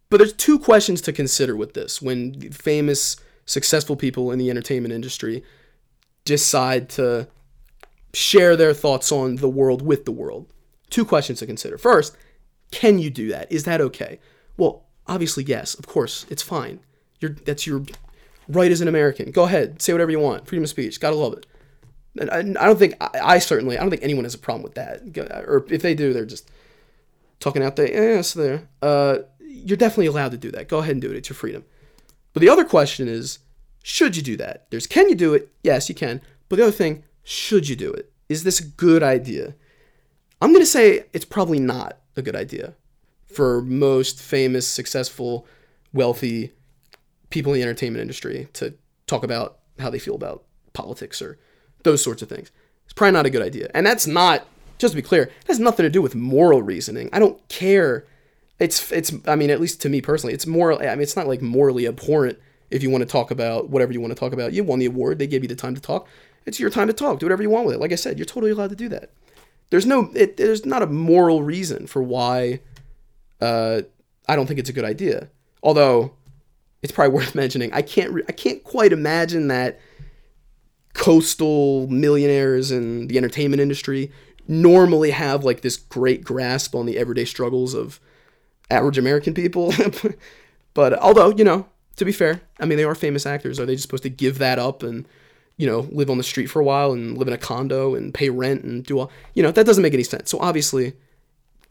[0.08, 3.16] But there's two questions to consider with this when famous,
[3.46, 5.42] successful people in the entertainment industry
[6.24, 7.28] decide to
[8.12, 10.52] share their thoughts on the world with the world.
[10.90, 11.78] Two questions to consider.
[11.78, 12.14] First,
[12.72, 13.52] can you do that?
[13.52, 14.18] Is that okay?
[14.56, 15.74] Well, obviously yes.
[15.74, 16.80] Of course, it's fine.
[17.20, 17.84] You're that's your
[18.48, 19.30] right as an American.
[19.30, 20.48] Go ahead, say whatever you want.
[20.48, 20.98] Freedom of speech.
[20.98, 21.46] Gotta love it.
[22.18, 24.62] And I, I don't think I, I, certainly I don't think anyone has a problem
[24.62, 25.02] with that.
[25.46, 26.50] Or if they do, they're just
[27.38, 27.86] talking out there.
[27.86, 28.68] Yes, there.
[28.80, 30.68] Uh, you're definitely allowed to do that.
[30.68, 31.16] Go ahead and do it.
[31.16, 31.64] It's your freedom.
[32.32, 33.38] But the other question is,
[33.82, 34.66] should you do that?
[34.70, 35.52] There's can you do it?
[35.62, 36.20] Yes, you can.
[36.48, 38.12] But the other thing, should you do it?
[38.28, 39.54] Is this a good idea?
[40.40, 42.74] I'm going to say it's probably not a good idea
[43.26, 45.46] for most famous, successful,
[45.92, 46.52] wealthy
[47.30, 48.74] people in the entertainment industry to
[49.06, 51.38] talk about how they feel about politics or
[51.82, 52.50] those sorts of things.
[52.84, 53.70] It's probably not a good idea.
[53.74, 54.46] And that's not,
[54.78, 57.08] just to be clear, it has nothing to do with moral reasoning.
[57.12, 58.04] I don't care.
[58.58, 60.78] It's, it's, I mean, at least to me personally, it's moral.
[60.78, 62.38] I mean, it's not like morally abhorrent
[62.70, 64.52] if you want to talk about whatever you want to talk about.
[64.52, 66.06] You won the award, they gave you the time to talk.
[66.44, 67.18] It's your time to talk.
[67.18, 67.80] Do whatever you want with it.
[67.80, 69.10] Like I said, you're totally allowed to do that.
[69.72, 72.60] There's no, it, there's not a moral reason for why
[73.40, 73.80] uh,
[74.28, 75.30] I don't think it's a good idea.
[75.62, 76.12] Although
[76.82, 79.80] it's probably worth mentioning, I can't, re- I can't quite imagine that
[80.92, 84.12] coastal millionaires in the entertainment industry
[84.46, 87.98] normally have like this great grasp on the everyday struggles of
[88.70, 89.72] average American people.
[90.74, 91.66] but although, you know,
[91.96, 93.58] to be fair, I mean, they are famous actors.
[93.58, 95.08] Are they just supposed to give that up and
[95.62, 98.12] you know, live on the street for a while and live in a condo and
[98.12, 100.28] pay rent and do all, you know, that doesn't make any sense.
[100.28, 100.94] So obviously,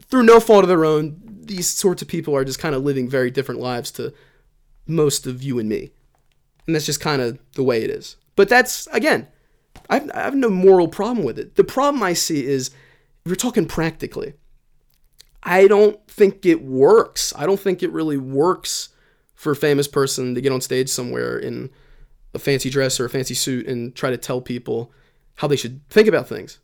[0.06, 3.06] through no fault of their own, these sorts of people are just kind of living
[3.06, 4.14] very different lives to
[4.86, 5.90] most of you and me.
[6.66, 8.16] And that's just kind of the way it is.
[8.34, 9.28] But that's, again,
[9.90, 11.56] I've, I have no moral problem with it.
[11.56, 12.70] The problem I see is,
[13.26, 14.32] you're talking practically,
[15.42, 17.34] I don't think it works.
[17.36, 18.88] I don't think it really works
[19.34, 21.68] for a famous person to get on stage somewhere in
[22.34, 24.92] a fancy dress or a fancy suit and try to tell people
[25.36, 26.58] how they should think about things.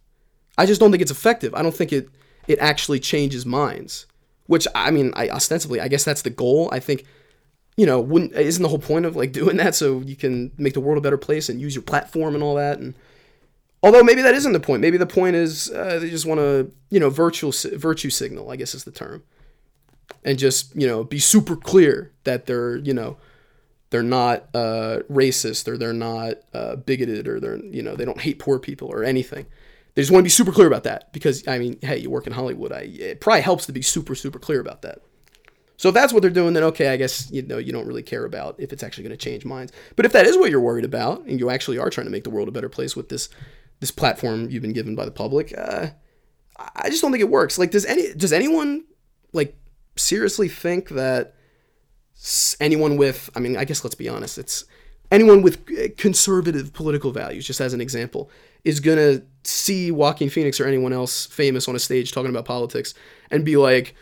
[0.57, 1.55] I just don't think it's effective.
[1.55, 2.09] I don't think it
[2.47, 4.07] it actually changes minds.
[4.47, 6.71] Which I mean, I ostensibly, I guess that's the goal.
[6.73, 7.05] I think,
[7.77, 10.75] you know, wouldn't isn't the whole point of like doing that so you can make
[10.75, 12.79] the world a better place and use your platform and all that.
[12.79, 12.95] And
[13.83, 14.81] although maybe that isn't the point.
[14.81, 18.51] Maybe the point is uh, they just want to, you know, virtual virtue signal.
[18.51, 19.23] I guess is the term,
[20.25, 23.19] and just you know be super clear that they're you know
[23.91, 28.21] they're not uh, racist or they're not uh, bigoted or they're you know they don't
[28.21, 29.47] hate poor people or anything.
[29.95, 32.27] They just want to be super clear about that because I mean, hey, you work
[32.27, 32.73] in Hollywood.
[32.73, 35.01] I, it probably helps to be super super clear about that.
[35.77, 38.03] So if that's what they're doing, then okay, I guess you know you don't really
[38.03, 39.73] care about if it's actually going to change minds.
[39.97, 42.25] But if that is what you're worried about, and you actually are trying to make
[42.25, 43.29] the world a better place with this
[43.81, 45.91] this platform you've been given by the public, uh,
[46.57, 47.59] I just don't think it works.
[47.59, 48.85] Like, does any does anyone
[49.33, 49.57] like
[49.97, 51.35] seriously think that
[52.61, 54.65] anyone with, I mean, I guess let's be honest, it's
[55.11, 58.31] anyone with uh, conservative political values, just as an example,
[58.65, 62.45] is going to see Joaquin Phoenix or anyone else famous on a stage talking about
[62.45, 62.95] politics
[63.31, 63.95] and be like,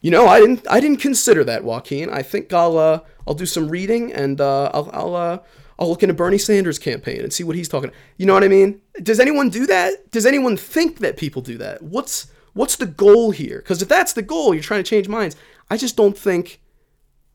[0.00, 2.08] you know, I didn't, I didn't consider that, Joaquin.
[2.10, 5.38] I think I'll, uh, I'll do some reading and uh, I'll, I'll, uh,
[5.78, 7.90] I'll look into Bernie Sanders' campaign and see what he's talking.
[8.16, 8.80] You know what I mean?
[9.02, 10.10] Does anyone do that?
[10.10, 11.82] Does anyone think that people do that?
[11.82, 13.58] What's, what's the goal here?
[13.58, 15.36] Because if that's the goal, you're trying to change minds.
[15.68, 16.60] I just don't think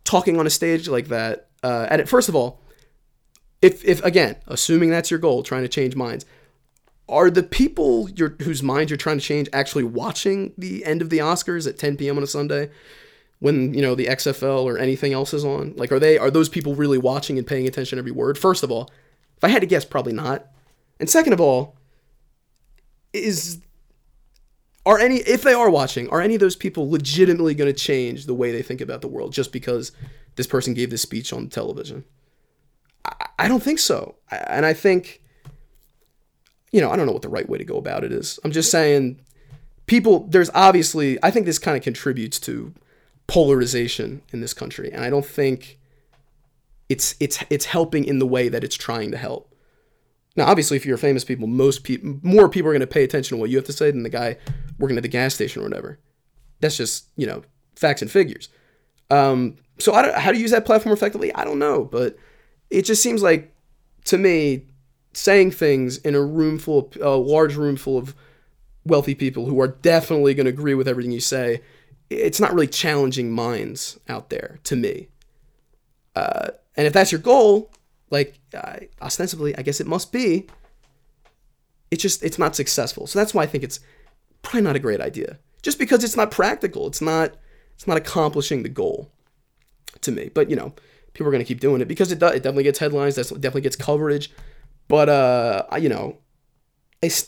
[0.04, 1.47] talking on a stage like that.
[1.64, 2.62] Uh, and it, first of all,
[3.62, 6.26] if if again, assuming that's your goal, trying to change minds,
[7.08, 8.08] are the people
[8.41, 11.97] whose minds you're trying to change actually watching the end of the Oscars at 10
[11.97, 12.18] p.m.
[12.18, 12.70] on a Sunday?
[13.41, 15.74] when you know the XFL or anything else is on?
[15.76, 18.38] Like, are they are those people really watching and paying attention every word?
[18.38, 18.89] First of all,
[19.36, 20.45] if I had to guess, probably not.
[20.99, 21.76] And second of all,
[23.14, 23.60] is
[24.86, 28.25] are any if they are watching are any of those people legitimately going to change
[28.25, 29.91] the way they think about the world just because
[30.36, 32.03] this person gave this speech on television?
[33.05, 34.15] I, I, don't think so.
[34.29, 35.21] And i think
[36.71, 38.39] you know i don't know what the right way to go about it is.
[38.43, 39.21] I'm just saying
[39.86, 42.73] people there's obviously i think this kind of contributes to
[43.32, 45.79] polarization in this country, and I don't think
[46.89, 49.51] it's it's it's helping in the way that it's trying to help.
[50.36, 53.36] Now, obviously, if you're famous people, most people, more people are going to pay attention
[53.36, 54.38] to what you have to say than the guy
[54.79, 55.99] working at the gas station or whatever.
[56.61, 57.43] That's just you know
[57.75, 58.49] facts and figures.
[59.09, 62.15] Um, so how to use that platform effectively, I don't know, but
[62.69, 63.53] it just seems like
[64.05, 64.67] to me
[65.13, 68.15] saying things in a room full, of, a large room full of
[68.86, 71.61] wealthy people who are definitely going to agree with everything you say,
[72.09, 75.07] it's not really challenging minds out there to me.
[76.15, 77.70] Uh, and if that's your goal,
[78.12, 80.47] like uh, ostensibly, I guess it must be.
[81.89, 83.07] It's just it's not successful.
[83.07, 83.80] So that's why I think it's
[84.41, 85.39] probably not a great idea.
[85.62, 87.36] Just because it's not practical, it's not
[87.74, 89.12] it's not accomplishing the goal
[90.01, 90.30] to me.
[90.34, 90.74] But you know,
[91.14, 92.36] people are going to keep doing it because it does.
[92.36, 93.16] It definitely gets headlines.
[93.16, 94.32] That definitely gets coverage.
[94.88, 96.18] But uh, you know,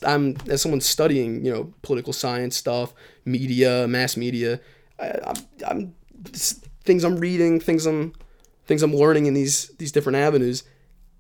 [0.05, 2.93] I'm as someone studying, you know, political science stuff,
[3.25, 4.59] media, mass media.
[4.99, 5.95] I, I'm, I'm
[6.83, 8.13] things I'm reading, things I'm
[8.65, 10.63] things I'm learning in these these different avenues.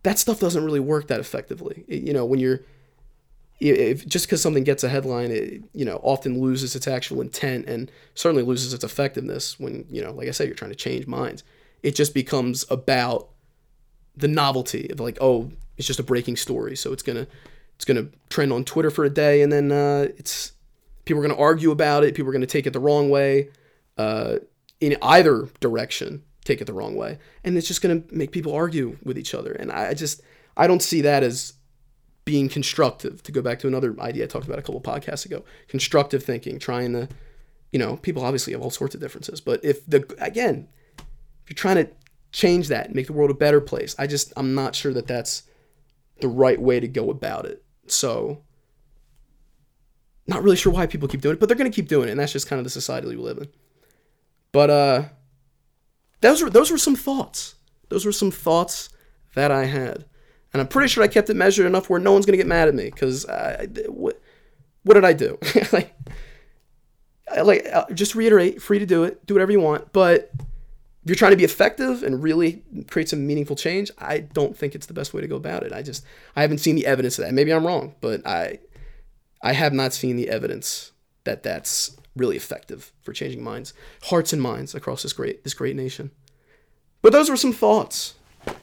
[0.03, 1.85] That stuff doesn't really work that effectively.
[1.87, 2.61] You know, when you're
[3.59, 7.67] if just because something gets a headline, it you know often loses its actual intent
[7.67, 11.07] and certainly loses its effectiveness when you know, like I said, you're trying to change
[11.07, 11.43] minds.
[11.81, 13.29] It just becomes about
[14.15, 17.27] the novelty of like, oh, it's just a breaking story, so it's gonna
[17.75, 20.53] it's gonna trend on Twitter for a day, and then uh, it's
[21.05, 22.15] people are gonna argue about it.
[22.15, 23.49] People are gonna take it the wrong way,
[23.97, 24.37] uh,
[24.79, 28.97] in either direction, take it the wrong way, and it's just gonna make people argue
[29.03, 29.51] with each other.
[29.51, 30.21] And I just
[30.55, 31.53] I don't see that as
[32.25, 35.43] being constructive to go back to another idea I talked about a couple podcasts ago.
[35.67, 37.09] Constructive thinking trying to
[37.71, 41.55] you know people obviously have all sorts of differences but if the again if you're
[41.55, 41.89] trying to
[42.31, 45.43] change that make the world a better place I just I'm not sure that that's
[46.21, 47.63] the right way to go about it.
[47.87, 48.43] So
[50.25, 52.11] not really sure why people keep doing it but they're going to keep doing it
[52.11, 53.47] and that's just kind of the society we live in.
[54.51, 55.03] But uh
[56.23, 57.55] those were those were some thoughts
[57.89, 58.89] those were some thoughts
[59.35, 60.05] that I had
[60.53, 62.67] and I'm pretty sure I kept it measured enough where no one's gonna get mad
[62.67, 63.25] at me because
[63.87, 64.19] what
[64.83, 65.37] what did I do?
[65.71, 65.95] like,
[67.43, 69.91] like just reiterate, free to do it, do whatever you want.
[69.93, 74.55] But if you're trying to be effective and really create some meaningful change, I don't
[74.55, 75.73] think it's the best way to go about it.
[75.73, 76.05] I just
[76.35, 77.33] I haven't seen the evidence of that.
[77.33, 78.59] Maybe I'm wrong, but I
[79.41, 80.91] I have not seen the evidence
[81.23, 85.75] that that's really effective for changing minds, hearts and minds across this great this great
[85.75, 86.11] nation.
[87.01, 88.15] But those were some thoughts.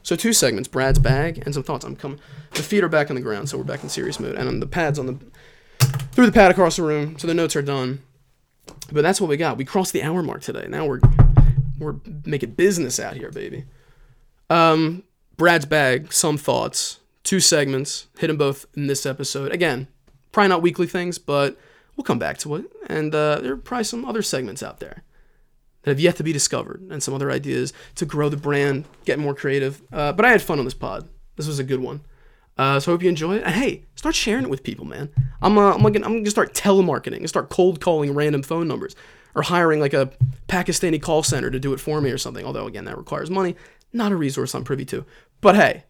[0.03, 1.85] So two segments: Brad's bag and some thoughts.
[1.85, 2.21] I'm coming.
[2.53, 4.67] The feet are back on the ground, so we're back in serious mode, and the
[4.67, 5.19] pads on the
[6.13, 7.19] through the pad across the room.
[7.19, 8.03] So the notes are done.
[8.93, 9.57] But that's what we got.
[9.57, 10.67] We crossed the hour mark today.
[10.69, 11.01] Now we're
[11.79, 13.65] we're making business out here, baby.
[14.49, 15.05] Um,
[15.37, 16.13] Brad's bag.
[16.13, 17.01] Some thoughts.
[17.25, 18.07] Two segments.
[18.19, 19.53] Hit them both in this episode.
[19.53, 19.89] Again,
[20.33, 21.57] probably not weekly things, but
[22.01, 22.65] we'll come back to it.
[22.87, 25.03] And uh, there are probably some other segments out there
[25.83, 29.19] that have yet to be discovered and some other ideas to grow the brand, get
[29.19, 29.83] more creative.
[29.93, 31.11] Uh, but I had fun on this pod.
[31.37, 32.01] This was a good one.
[32.57, 33.43] Uh, so I hope you enjoy it.
[33.43, 35.11] And hey, start sharing it with people, man.
[35.43, 38.97] I'm, uh, I'm, like, I'm gonna start telemarketing and start cold calling random phone numbers
[39.35, 40.11] or hiring like a
[40.49, 42.47] Pakistani call center to do it for me or something.
[42.47, 43.57] Although again, that requires money.
[43.93, 45.05] Not a resource I'm privy to.
[45.43, 45.85] But hey,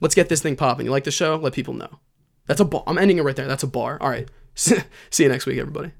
[0.00, 0.86] let's get this thing popping.
[0.86, 1.36] You like the show?
[1.36, 1.98] Let people know.
[2.46, 2.84] That's a bar.
[2.86, 3.48] I'm ending it right there.
[3.48, 3.98] That's a bar.
[4.00, 4.30] All right.
[4.54, 5.92] See you next week, everybody.